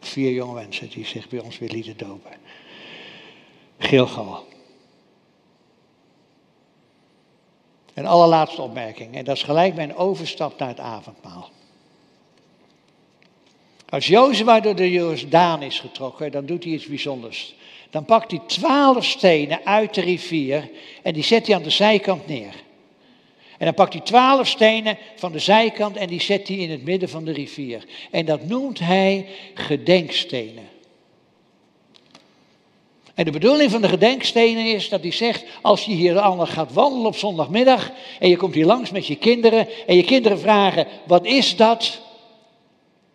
Vier 0.00 0.32
jonge 0.32 0.54
mensen 0.54 0.88
die 0.88 1.06
zich 1.06 1.28
bij 1.28 1.40
ons 1.40 1.58
weer 1.58 1.70
lieten 1.70 1.96
dopen. 1.96 2.32
Gilgal. 3.78 4.51
Een 7.94 8.06
allerlaatste 8.06 8.62
opmerking, 8.62 9.14
en 9.14 9.24
dat 9.24 9.36
is 9.36 9.42
gelijk 9.42 9.74
mijn 9.74 9.96
overstap 9.96 10.58
naar 10.58 10.68
het 10.68 10.80
avondmaal. 10.80 11.50
Als 13.88 14.06
Jozua 14.06 14.60
door 14.60 14.74
de 14.74 14.90
Jordaan 14.90 15.62
is 15.62 15.80
getrokken, 15.80 16.32
dan 16.32 16.46
doet 16.46 16.64
hij 16.64 16.72
iets 16.72 16.86
bijzonders. 16.86 17.54
Dan 17.90 18.04
pakt 18.04 18.30
hij 18.30 18.40
twaalf 18.46 19.04
stenen 19.04 19.60
uit 19.64 19.94
de 19.94 20.00
rivier 20.00 20.70
en 21.02 21.12
die 21.12 21.22
zet 21.22 21.46
hij 21.46 21.56
aan 21.56 21.62
de 21.62 21.70
zijkant 21.70 22.26
neer. 22.26 22.54
En 23.58 23.64
dan 23.64 23.74
pakt 23.74 23.92
hij 23.92 24.02
twaalf 24.02 24.48
stenen 24.48 24.98
van 25.16 25.32
de 25.32 25.38
zijkant 25.38 25.96
en 25.96 26.06
die 26.06 26.20
zet 26.20 26.48
hij 26.48 26.56
in 26.56 26.70
het 26.70 26.84
midden 26.84 27.08
van 27.08 27.24
de 27.24 27.32
rivier. 27.32 27.84
En 28.10 28.24
dat 28.24 28.44
noemt 28.44 28.78
hij 28.78 29.26
gedenkstenen. 29.54 30.68
En 33.14 33.24
de 33.24 33.30
bedoeling 33.30 33.70
van 33.70 33.82
de 33.82 33.88
gedenkstenen 33.88 34.66
is 34.66 34.88
dat 34.88 35.00
hij 35.02 35.12
zegt, 35.12 35.44
als 35.62 35.84
je 35.84 35.92
hier 35.92 36.18
allemaal 36.18 36.46
gaat 36.46 36.72
wandelen 36.72 37.06
op 37.06 37.16
zondagmiddag 37.16 37.90
en 38.18 38.28
je 38.28 38.36
komt 38.36 38.54
hier 38.54 38.66
langs 38.66 38.90
met 38.90 39.06
je 39.06 39.16
kinderen 39.16 39.86
en 39.86 39.96
je 39.96 40.04
kinderen 40.04 40.38
vragen, 40.38 40.86
wat 41.06 41.24
is 41.24 41.56
dat? 41.56 42.00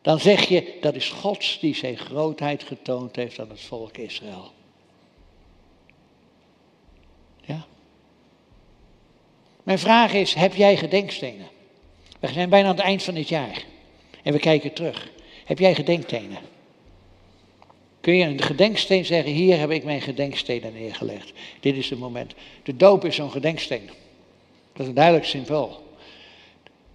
Dan 0.01 0.19
zeg 0.19 0.47
je, 0.47 0.77
dat 0.81 0.95
is 0.95 1.09
God 1.09 1.57
die 1.61 1.75
zijn 1.75 1.97
grootheid 1.97 2.63
getoond 2.63 3.15
heeft 3.15 3.39
aan 3.39 3.49
het 3.49 3.61
volk 3.61 3.97
Israël. 3.97 4.51
Ja? 7.41 7.65
Mijn 9.63 9.79
vraag 9.79 10.13
is, 10.13 10.33
heb 10.33 10.55
jij 10.55 10.77
gedenkstenen? 10.77 11.47
We 12.19 12.27
zijn 12.27 12.49
bijna 12.49 12.69
aan 12.69 12.75
het 12.75 12.83
eind 12.83 13.03
van 13.03 13.13
dit 13.13 13.29
jaar. 13.29 13.63
En 14.23 14.33
we 14.33 14.39
kijken 14.39 14.73
terug. 14.73 15.09
Heb 15.45 15.59
jij 15.59 15.75
gedenkstenen? 15.75 16.37
Kun 18.07 18.15
je 18.15 18.25
een 18.25 18.41
gedenksteen 18.41 19.05
zeggen, 19.05 19.31
hier 19.31 19.59
heb 19.59 19.71
ik 19.71 19.83
mijn 19.83 20.01
gedenkstenen 20.01 20.73
neergelegd. 20.73 21.33
Dit 21.59 21.75
is 21.75 21.89
het 21.89 21.99
moment. 21.99 22.33
De 22.63 22.75
doop 22.75 23.05
is 23.05 23.15
zo'n 23.15 23.31
gedenksteen. 23.31 23.89
Dat 24.73 24.81
is 24.81 24.87
een 24.87 24.93
duidelijk 24.93 25.25
symbool. 25.25 25.83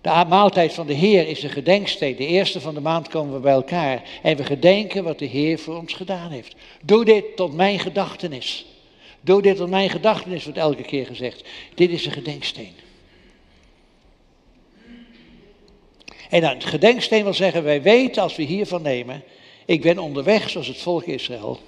De 0.01 0.25
maaltijd 0.29 0.73
van 0.73 0.87
de 0.87 0.93
Heer 0.93 1.29
is 1.29 1.43
een 1.43 1.51
gedenksteen. 1.51 2.17
De 2.17 2.27
eerste 2.27 2.61
van 2.61 2.75
de 2.75 2.81
maand 2.81 3.09
komen 3.09 3.35
we 3.35 3.41
bij 3.41 3.53
elkaar 3.53 4.03
en 4.23 4.37
we 4.37 4.45
gedenken 4.45 5.05
wat 5.05 5.19
de 5.19 5.25
Heer 5.25 5.59
voor 5.59 5.77
ons 5.77 5.93
gedaan 5.93 6.31
heeft. 6.31 6.55
Doe 6.83 7.05
dit 7.05 7.37
tot 7.37 7.55
mijn 7.55 7.79
gedachtenis. 7.79 8.67
Doe 9.21 9.43
dit 9.43 9.57
tot 9.57 9.71
mijn 9.71 9.91
gedachtenis, 9.91 10.45
wordt 10.45 10.59
elke 10.59 10.83
keer 10.83 11.07
gezegd. 11.07 11.45
Dit 11.75 11.91
is 11.91 12.07
een 12.07 12.13
gedenksteen. 12.13 12.73
En 16.31 16.45
het 16.45 16.65
gedenksteen 16.65 17.25
wil 17.25 17.35
zeggen, 17.35 17.65
wij 17.65 17.83
weten 17.83 18.23
als 18.23 18.37
we 18.37 18.43
hiervan 18.43 18.83
nemen, 18.83 19.23
ik 19.67 19.83
ben 19.83 19.99
onderweg 19.99 20.51
zoals 20.51 20.67
het 20.67 20.79
volk 20.79 21.05
Israël. 21.05 21.61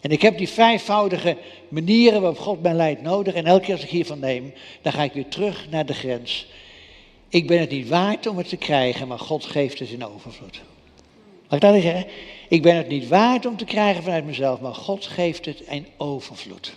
En 0.00 0.10
ik 0.10 0.22
heb 0.22 0.38
die 0.38 0.48
vijfvoudige 0.48 1.36
manieren 1.68 2.20
waarop 2.20 2.38
God 2.38 2.62
mij 2.62 2.74
leidt 2.74 3.02
nodig. 3.02 3.34
En 3.34 3.44
elke 3.44 3.64
keer 3.64 3.74
als 3.74 3.82
ik 3.82 3.90
hiervan 3.90 4.18
neem, 4.18 4.52
dan 4.82 4.92
ga 4.92 5.02
ik 5.02 5.12
weer 5.12 5.28
terug 5.28 5.66
naar 5.70 5.86
de 5.86 5.94
grens. 5.94 6.46
Ik 7.28 7.46
ben 7.46 7.60
het 7.60 7.70
niet 7.70 7.88
waard 7.88 8.26
om 8.26 8.36
het 8.36 8.48
te 8.48 8.56
krijgen, 8.56 9.08
maar 9.08 9.18
God 9.18 9.44
geeft 9.44 9.78
het 9.78 9.90
in 9.90 10.04
overvloed. 10.04 10.62
Mag 11.48 11.52
ik 11.52 11.60
dat 11.60 11.74
eens 11.74 11.84
zeggen? 11.84 12.06
Ik 12.48 12.62
ben 12.62 12.76
het 12.76 12.88
niet 12.88 13.08
waard 13.08 13.46
om 13.46 13.56
te 13.56 13.64
krijgen 13.64 14.02
vanuit 14.02 14.24
mezelf, 14.24 14.60
maar 14.60 14.74
God 14.74 15.06
geeft 15.06 15.44
het 15.44 15.60
in 15.60 15.86
overvloed. 15.96 16.76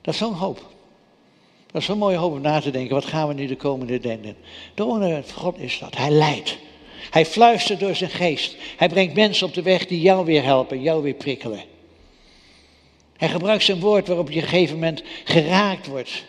Dat 0.00 0.14
is 0.14 0.20
zo'n 0.20 0.34
hoop. 0.34 0.70
Dat 1.66 1.80
is 1.80 1.86
zo'n 1.86 1.98
mooie 1.98 2.16
hoop 2.16 2.32
om 2.32 2.40
na 2.40 2.60
te 2.60 2.70
denken. 2.70 2.94
Wat 2.94 3.04
gaan 3.04 3.28
we 3.28 3.34
nu 3.34 3.46
de 3.46 3.56
komende 3.56 3.98
dingen 3.98 4.36
doen? 4.74 5.00
De 5.00 5.22
God 5.34 5.58
is 5.58 5.78
dat. 5.78 5.96
Hij 5.96 6.10
leidt. 6.10 6.58
Hij 7.10 7.26
fluistert 7.26 7.80
door 7.80 7.94
zijn 7.94 8.10
geest. 8.10 8.56
Hij 8.76 8.88
brengt 8.88 9.14
mensen 9.14 9.46
op 9.46 9.54
de 9.54 9.62
weg 9.62 9.86
die 9.86 10.00
jou 10.00 10.24
weer 10.24 10.44
helpen, 10.44 10.82
jou 10.82 11.02
weer 11.02 11.14
prikkelen. 11.14 11.64
Hij 13.16 13.28
gebruikt 13.28 13.64
zijn 13.64 13.80
woord 13.80 14.06
waarop 14.06 14.30
je 14.30 14.36
op 14.36 14.42
een 14.42 14.48
gegeven 14.48 14.74
moment 14.74 15.02
geraakt 15.24 15.86
wordt. 15.86 16.24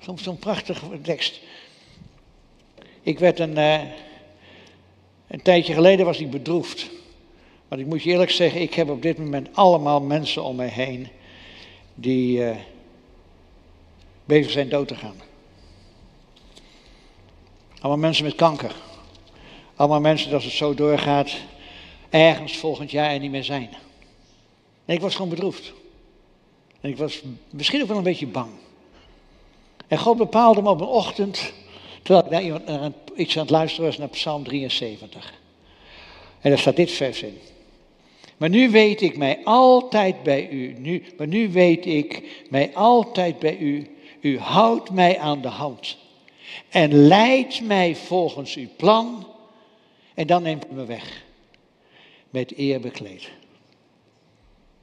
Soms 0.00 0.22
zo'n 0.22 0.38
prachtige 0.38 1.00
tekst. 1.00 1.40
Ik 3.02 3.18
werd 3.18 3.38
een, 3.38 3.58
uh, 3.58 3.80
een 5.26 5.42
tijdje 5.42 5.74
geleden 5.74 6.06
was 6.06 6.20
ik 6.20 6.30
bedroefd. 6.30 6.90
Want 7.68 7.80
ik 7.80 7.86
moet 7.86 8.02
je 8.02 8.10
eerlijk 8.10 8.30
zeggen, 8.30 8.60
ik 8.60 8.74
heb 8.74 8.88
op 8.88 9.02
dit 9.02 9.18
moment 9.18 9.48
allemaal 9.52 10.00
mensen 10.00 10.44
om 10.44 10.56
mij 10.56 10.68
heen 10.68 11.08
die 11.94 12.38
uh, 12.38 12.56
bezig 14.24 14.50
zijn 14.50 14.68
dood 14.68 14.88
te 14.88 14.94
gaan. 14.94 15.16
Allemaal 17.84 18.02
mensen 18.02 18.24
met 18.24 18.34
kanker. 18.34 18.74
Allemaal 19.76 20.00
mensen 20.00 20.30
dat 20.30 20.42
het 20.42 20.52
zo 20.52 20.74
doorgaat, 20.74 21.30
ergens 22.10 22.56
volgend 22.56 22.90
jaar 22.90 23.10
er 23.10 23.18
niet 23.18 23.30
meer 23.30 23.44
zijn. 23.44 23.68
En 24.84 24.94
ik 24.94 25.00
was 25.00 25.14
gewoon 25.14 25.30
bedroefd. 25.30 25.72
En 26.80 26.90
ik 26.90 26.96
was 26.96 27.22
misschien 27.50 27.82
ook 27.82 27.88
wel 27.88 27.96
een 27.96 28.02
beetje 28.02 28.26
bang. 28.26 28.50
En 29.86 29.98
God 29.98 30.16
bepaalde 30.16 30.62
me 30.62 30.68
op 30.68 30.80
een 30.80 30.86
ochtend, 30.86 31.52
terwijl 32.02 32.24
ik 32.24 32.30
naar, 32.30 32.42
iemand, 32.42 32.66
naar 32.66 32.92
iets 33.14 33.36
aan 33.36 33.42
het 33.42 33.50
luisteren 33.50 33.86
was, 33.86 33.98
naar 33.98 34.08
Psalm 34.08 34.44
73. 34.44 35.32
En 36.40 36.50
daar 36.50 36.58
staat 36.58 36.76
dit 36.76 36.90
vers 36.90 37.22
in. 37.22 37.38
Maar 38.36 38.48
nu 38.48 38.70
weet 38.70 39.00
ik 39.00 39.16
mij 39.16 39.40
altijd 39.44 40.22
bij 40.22 40.48
u. 40.48 40.74
Nu, 40.78 41.04
maar 41.16 41.26
nu 41.26 41.52
weet 41.52 41.86
ik 41.86 42.42
mij 42.50 42.74
altijd 42.74 43.38
bij 43.38 43.56
u. 43.56 43.96
U 44.20 44.38
houdt 44.38 44.90
mij 44.90 45.18
aan 45.18 45.40
de 45.40 45.48
hand. 45.48 46.02
En 46.68 47.06
leidt 47.06 47.60
mij 47.60 47.96
volgens 47.96 48.54
uw 48.54 48.68
plan. 48.76 49.26
En 50.14 50.26
dan 50.26 50.42
neemt 50.42 50.66
u 50.70 50.74
me 50.74 50.84
weg. 50.84 51.22
Met 52.30 52.58
eer 52.58 52.80
bekleed. 52.80 53.30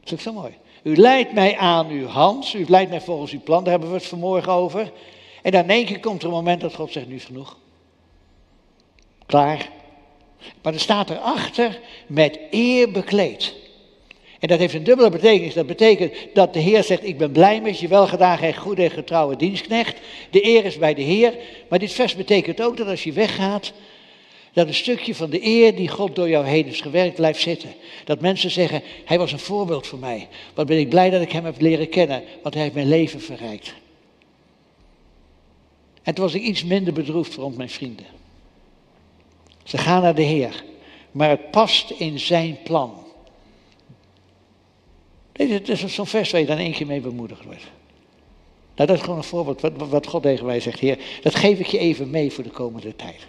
Dat 0.04 0.18
is 0.18 0.24
zo 0.24 0.34
mooi. 0.34 0.58
U 0.84 0.96
leidt 0.96 1.34
mij 1.34 1.58
aan 1.58 1.90
uw 1.90 2.08
hand, 2.08 2.54
u 2.54 2.66
leidt 2.68 2.90
mij 2.90 3.02
volgens 3.02 3.32
uw 3.32 3.42
plan, 3.42 3.64
daar 3.64 3.72
hebben 3.72 3.90
we 3.90 3.96
het 3.96 4.06
vanmorgen 4.06 4.52
over. 4.52 4.92
En 5.42 5.52
dan 5.52 5.64
in 5.64 5.70
één 5.70 5.86
keer 5.86 6.00
komt 6.00 6.22
er 6.22 6.28
een 6.28 6.34
moment 6.34 6.62
dat 6.62 6.76
God 6.76 6.92
zegt, 6.92 7.08
nu 7.08 7.16
is 7.16 7.26
genoeg. 7.26 7.58
Klaar. 9.26 9.70
Maar 10.62 10.74
er 10.74 10.80
staat 10.80 11.10
erachter, 11.10 11.80
met 12.08 12.40
eer 12.52 12.92
bekleed. 12.92 13.56
En 14.42 14.48
dat 14.48 14.60
heeft 14.60 14.74
een 14.74 14.84
dubbele 14.84 15.10
betekenis. 15.10 15.54
Dat 15.54 15.68
betekent 15.68 16.14
dat 16.34 16.54
de 16.54 16.60
Heer 16.60 16.84
zegt, 16.84 17.06
ik 17.06 17.18
ben 17.18 17.32
blij 17.32 17.62
met 17.62 17.80
je, 17.80 17.88
welgedaan, 17.88 18.38
gij 18.38 18.54
goede 18.54 18.84
en 18.84 18.92
getrouwe 18.92 19.36
dienstknecht. 19.36 19.98
De 20.30 20.46
eer 20.46 20.66
is 20.66 20.78
bij 20.78 20.94
de 20.94 21.02
Heer. 21.02 21.34
Maar 21.68 21.80
dit 21.80 21.94
vers 21.94 22.16
betekent 22.16 22.62
ook 22.62 22.78
dat 22.78 22.88
als 22.88 23.04
je 23.04 23.12
weggaat, 23.12 23.74
dat 24.54 24.68
een 24.68 24.74
stukje 24.74 25.16
van 25.16 25.30
de 25.30 25.46
eer 25.46 25.76
die 25.76 25.88
God 25.88 26.16
door 26.16 26.30
jou 26.30 26.46
heen 26.46 26.66
is 26.66 26.82
gewerkt 26.82 27.16
blijft 27.16 27.42
zitten. 27.42 27.70
Dat 28.06 28.22
mensen 28.22 28.52
zeggen, 28.52 28.82
hij 29.06 29.18
was 29.18 29.32
een 29.32 29.40
voorbeeld 29.40 29.88
voor 29.88 30.00
mij. 30.00 30.28
Wat 30.54 30.68
ben 30.68 30.80
ik 30.80 30.90
blij 30.90 31.10
dat 31.10 31.22
ik 31.22 31.32
hem 31.32 31.46
heb 31.46 31.62
leren 31.62 31.90
kennen, 31.90 32.24
want 32.42 32.54
hij 32.54 32.64
heeft 32.64 32.76
mijn 32.76 32.90
leven 32.90 33.22
verrijkt. 33.22 33.74
En 36.04 36.14
toen 36.14 36.24
was 36.24 36.34
ik 36.34 36.42
iets 36.42 36.64
minder 36.64 36.94
bedroefd 36.94 37.36
rond 37.36 37.58
mijn 37.58 37.70
vrienden. 37.70 38.06
Ze 39.64 39.78
gaan 39.78 40.02
naar 40.02 40.16
de 40.16 40.22
Heer, 40.22 40.64
maar 41.12 41.30
het 41.30 41.52
past 41.52 41.90
in 41.90 42.20
zijn 42.20 42.58
plan. 42.64 43.10
Dit 45.48 45.70
is 45.70 45.94
zo'n 45.94 46.06
vers 46.06 46.32
waar 46.32 46.42
je 46.42 46.48
dan 46.48 46.58
één 46.58 46.72
keer 46.72 46.86
mee 46.86 47.02
bemoedigd 47.02 47.44
wordt. 47.44 47.64
Nou, 48.76 48.88
dat 48.88 48.98
is 48.98 49.02
gewoon 49.02 49.18
een 49.18 49.24
voorbeeld 49.24 49.62
wat, 49.62 49.72
wat 49.78 50.08
God 50.08 50.22
tegen 50.22 50.46
mij 50.46 50.60
zegt. 50.60 50.80
Heer, 50.80 50.98
dat 51.22 51.36
geef 51.36 51.60
ik 51.60 51.66
je 51.66 51.78
even 51.78 52.10
mee 52.10 52.32
voor 52.32 52.44
de 52.44 52.50
komende 52.50 52.96
tijd. 52.96 53.28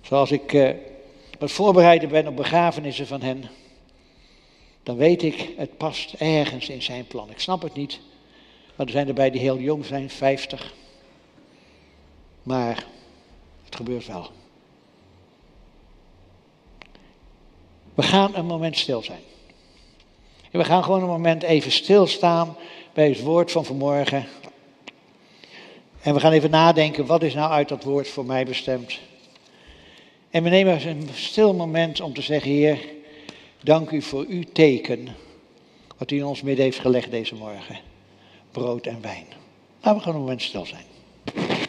Zoals 0.00 0.30
ik 0.30 0.52
uh, 0.52 0.70
wat 1.38 1.50
voorbereiden 1.50 2.08
ben 2.08 2.26
op 2.26 2.36
begrafenissen 2.36 3.06
van 3.06 3.22
hen, 3.22 3.44
dan 4.82 4.96
weet 4.96 5.22
ik, 5.22 5.48
het 5.56 5.76
past 5.76 6.12
ergens 6.12 6.68
in 6.68 6.82
zijn 6.82 7.06
plan. 7.06 7.30
Ik 7.30 7.40
snap 7.40 7.62
het 7.62 7.74
niet, 7.74 8.00
maar 8.76 8.86
er 8.86 8.92
zijn 8.92 9.08
erbij 9.08 9.30
die 9.30 9.40
heel 9.40 9.58
jong 9.58 9.84
zijn, 9.84 10.10
50. 10.10 10.74
Maar 12.42 12.86
het 13.64 13.76
gebeurt 13.76 14.06
wel. 14.06 14.30
We 17.94 18.02
gaan 18.02 18.34
een 18.34 18.46
moment 18.46 18.76
stil 18.76 19.02
zijn. 19.02 19.20
En 20.50 20.58
we 20.58 20.64
gaan 20.64 20.84
gewoon 20.84 21.02
een 21.02 21.08
moment 21.08 21.42
even 21.42 21.72
stilstaan 21.72 22.56
bij 22.92 23.08
het 23.08 23.22
woord 23.22 23.52
van 23.52 23.64
vanmorgen. 23.64 24.26
En 26.02 26.14
we 26.14 26.20
gaan 26.20 26.32
even 26.32 26.50
nadenken, 26.50 27.06
wat 27.06 27.22
is 27.22 27.34
nou 27.34 27.50
uit 27.50 27.68
dat 27.68 27.84
woord 27.84 28.08
voor 28.08 28.24
mij 28.24 28.44
bestemd? 28.44 28.98
En 30.30 30.42
we 30.42 30.48
nemen 30.48 30.88
een 30.88 31.08
stil 31.14 31.54
moment 31.54 32.00
om 32.00 32.14
te 32.14 32.22
zeggen, 32.22 32.50
Heer, 32.50 32.78
dank 33.62 33.90
u 33.90 34.02
voor 34.02 34.24
uw 34.28 34.42
teken, 34.52 35.08
wat 35.98 36.10
u 36.10 36.16
in 36.16 36.24
ons 36.24 36.42
midden 36.42 36.64
heeft 36.64 36.78
gelegd 36.78 37.10
deze 37.10 37.34
morgen. 37.34 37.78
Brood 38.50 38.86
en 38.86 39.02
wijn. 39.02 39.26
Laten 39.80 39.94
we 39.94 40.00
gewoon 40.00 40.14
een 40.14 40.20
moment 40.20 40.42
stil 40.42 40.66
zijn. 40.66 41.60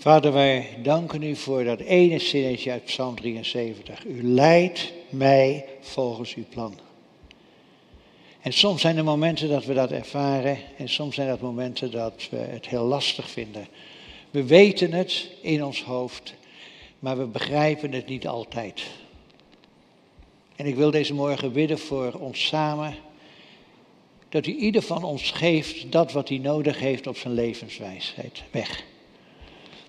Vader, 0.00 0.32
wij 0.32 0.68
danken 0.82 1.22
u 1.22 1.36
voor 1.36 1.64
dat 1.64 1.80
ene 1.80 2.18
zinnetje 2.18 2.70
uit 2.70 2.84
Psalm 2.84 3.16
73. 3.16 4.04
U 4.04 4.22
leidt 4.22 4.92
mij 5.10 5.64
volgens 5.80 6.34
uw 6.34 6.44
plan. 6.48 6.78
En 8.40 8.52
soms 8.52 8.80
zijn 8.80 8.96
er 8.96 9.04
momenten 9.04 9.48
dat 9.48 9.64
we 9.64 9.74
dat 9.74 9.90
ervaren 9.90 10.58
en 10.76 10.88
soms 10.88 11.14
zijn 11.14 11.28
dat 11.28 11.40
momenten 11.40 11.90
dat 11.90 12.28
we 12.30 12.36
het 12.36 12.68
heel 12.68 12.84
lastig 12.84 13.30
vinden. 13.30 13.66
We 14.30 14.44
weten 14.44 14.92
het 14.92 15.30
in 15.40 15.64
ons 15.64 15.82
hoofd, 15.82 16.34
maar 16.98 17.18
we 17.18 17.26
begrijpen 17.26 17.92
het 17.92 18.06
niet 18.06 18.26
altijd. 18.26 18.82
En 20.56 20.66
ik 20.66 20.74
wil 20.74 20.90
deze 20.90 21.14
morgen 21.14 21.52
bidden 21.52 21.78
voor 21.78 22.12
ons 22.12 22.46
samen, 22.46 22.94
dat 24.28 24.46
u 24.46 24.54
ieder 24.54 24.82
van 24.82 25.04
ons 25.04 25.30
geeft 25.30 25.92
dat 25.92 26.12
wat 26.12 26.28
hij 26.28 26.38
nodig 26.38 26.78
heeft 26.78 27.06
op 27.06 27.16
zijn 27.16 27.34
levenswijsheid 27.34 28.42
weg. 28.50 28.88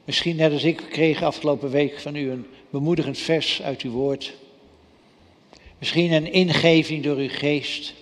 Misschien 0.05 0.35
net 0.35 0.51
als 0.51 0.63
ik 0.63 0.83
kreeg 0.89 1.23
afgelopen 1.23 1.69
week 1.69 1.99
van 1.99 2.15
u 2.15 2.31
een 2.31 2.45
bemoedigend 2.69 3.17
vers 3.17 3.61
uit 3.61 3.81
uw 3.81 3.91
woord. 3.91 4.33
Misschien 5.77 6.11
een 6.11 6.31
ingeving 6.33 7.03
door 7.03 7.17
uw 7.17 7.29
geest. 7.29 7.93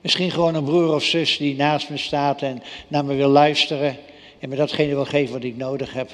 Misschien 0.00 0.30
gewoon 0.30 0.54
een 0.54 0.64
broer 0.64 0.94
of 0.94 1.04
zus 1.04 1.36
die 1.36 1.56
naast 1.56 1.90
me 1.90 1.96
staat 1.96 2.42
en 2.42 2.62
naar 2.88 3.04
me 3.04 3.14
wil 3.14 3.28
luisteren 3.28 3.96
en 4.38 4.48
me 4.48 4.56
datgene 4.56 4.94
wil 4.94 5.04
geven 5.04 5.32
wat 5.32 5.44
ik 5.44 5.56
nodig 5.56 5.92
heb. 5.92 6.10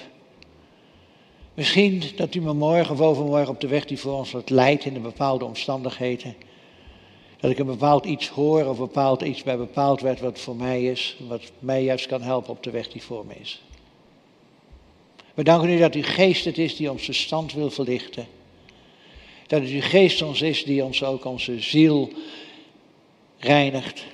Misschien 1.55 2.03
dat 2.17 2.35
u 2.35 2.41
me 2.41 2.53
morgen 2.53 2.95
of 2.95 3.01
overmorgen 3.01 3.49
op 3.49 3.61
de 3.61 3.69
weg 3.69 3.85
die 3.85 3.99
voor 3.99 4.13
ons 4.13 4.33
wat 4.33 4.51
leidt 4.51 4.85
in 4.85 4.95
de 4.95 5.01
bepaalde 5.01 5.45
omstandigheden. 5.45 6.35
Dat 7.41 7.51
ik 7.51 7.59
een 7.59 7.67
bepaald 7.67 8.05
iets 8.05 8.29
hoor 8.29 8.67
of 8.67 8.79
bepaald 8.79 9.23
iets 9.23 9.43
bij 9.43 9.57
bepaald 9.57 10.01
werd 10.01 10.21
wat 10.21 10.39
voor 10.39 10.57
mij 10.57 10.85
is. 10.85 11.17
Wat 11.29 11.43
mij 11.59 11.83
juist 11.83 12.07
kan 12.07 12.23
helpen 12.23 12.51
op 12.51 12.63
de 12.63 12.71
weg 12.71 12.89
die 12.89 13.03
voor 13.03 13.27
me 13.27 13.35
is. 13.35 13.63
We 15.37 15.43
danken 15.43 15.71
u 15.71 15.79
dat 15.79 15.95
uw 15.95 16.03
geest 16.03 16.45
het 16.45 16.59
is 16.59 16.77
die 16.77 16.91
onze 16.91 17.13
stand 17.13 17.53
wil 17.53 17.71
verlichten. 17.71 18.27
Dat 19.47 19.61
het 19.61 19.71
uw 19.71 19.81
geest 19.81 20.23
ons 20.23 20.43
is 20.43 20.65
die 20.65 20.85
ons 20.85 21.05
ook 21.05 21.25
onze 21.25 21.61
ziel 21.61 22.13
reinigt. 23.39 24.05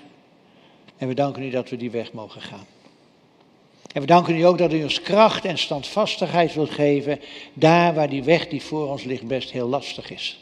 En 0.97 1.09
we 1.09 1.15
danken 1.15 1.43
u 1.43 1.51
dat 1.51 1.69
we 1.69 1.77
die 1.77 1.91
weg 1.91 2.13
mogen 2.13 2.41
gaan. 2.41 2.67
En 3.93 4.01
we 4.01 4.07
danken 4.07 4.37
u 4.37 4.43
ook 4.43 4.59
dat 4.59 4.73
u 4.73 4.83
ons 4.83 5.03
kracht 5.03 5.45
en 5.45 5.59
standvastigheid 5.59 6.55
wilt 6.55 6.71
geven, 6.71 7.21
daar 7.53 7.95
waar 7.95 8.09
die 8.09 8.23
weg 8.23 8.49
die 8.49 8.63
voor 8.63 8.89
ons 8.89 9.05
ligt 9.05 9.27
best 9.27 9.51
heel 9.51 9.69
lastig 9.69 10.11
is. 10.11 10.41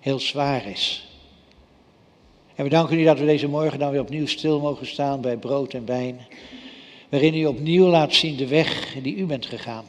Heel 0.00 0.18
zwaar 0.18 0.66
is. 0.66 1.08
En 2.54 2.64
we 2.64 2.70
danken 2.70 2.98
u 2.98 3.04
dat 3.04 3.18
we 3.18 3.24
deze 3.24 3.48
morgen 3.48 3.78
dan 3.78 3.90
weer 3.90 4.00
opnieuw 4.00 4.26
stil 4.26 4.60
mogen 4.60 4.86
staan 4.86 5.20
bij 5.20 5.36
brood 5.36 5.74
en 5.74 5.86
wijn 5.86 6.26
waarin 7.08 7.34
u 7.34 7.46
opnieuw 7.46 7.86
laat 7.86 8.14
zien 8.14 8.36
de 8.36 8.46
weg 8.46 8.96
die 9.02 9.16
u 9.16 9.24
bent 9.24 9.46
gegaan. 9.46 9.84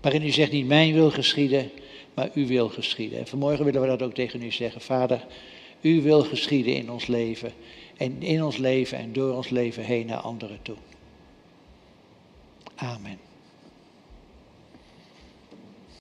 Waarin 0.00 0.22
u 0.22 0.30
zegt 0.30 0.52
niet 0.52 0.66
mijn 0.66 0.92
wil 0.92 1.10
geschieden, 1.10 1.70
maar 2.14 2.30
uw 2.34 2.46
wil 2.46 2.68
geschieden. 2.68 3.18
En 3.18 3.26
vanmorgen 3.26 3.64
willen 3.64 3.80
we 3.80 3.86
dat 3.86 4.02
ook 4.02 4.14
tegen 4.14 4.42
u 4.42 4.50
zeggen. 4.50 4.80
Vader, 4.80 5.26
uw 5.82 6.02
wil 6.02 6.22
geschieden 6.22 6.74
in 6.74 6.90
ons 6.90 7.06
leven. 7.06 7.52
En 7.96 8.22
in 8.22 8.44
ons 8.44 8.56
leven 8.56 8.98
en 8.98 9.12
door 9.12 9.34
ons 9.34 9.48
leven 9.48 9.84
heen 9.84 10.06
naar 10.06 10.18
anderen 10.18 10.58
toe. 10.62 10.76
Amen. 12.74 13.29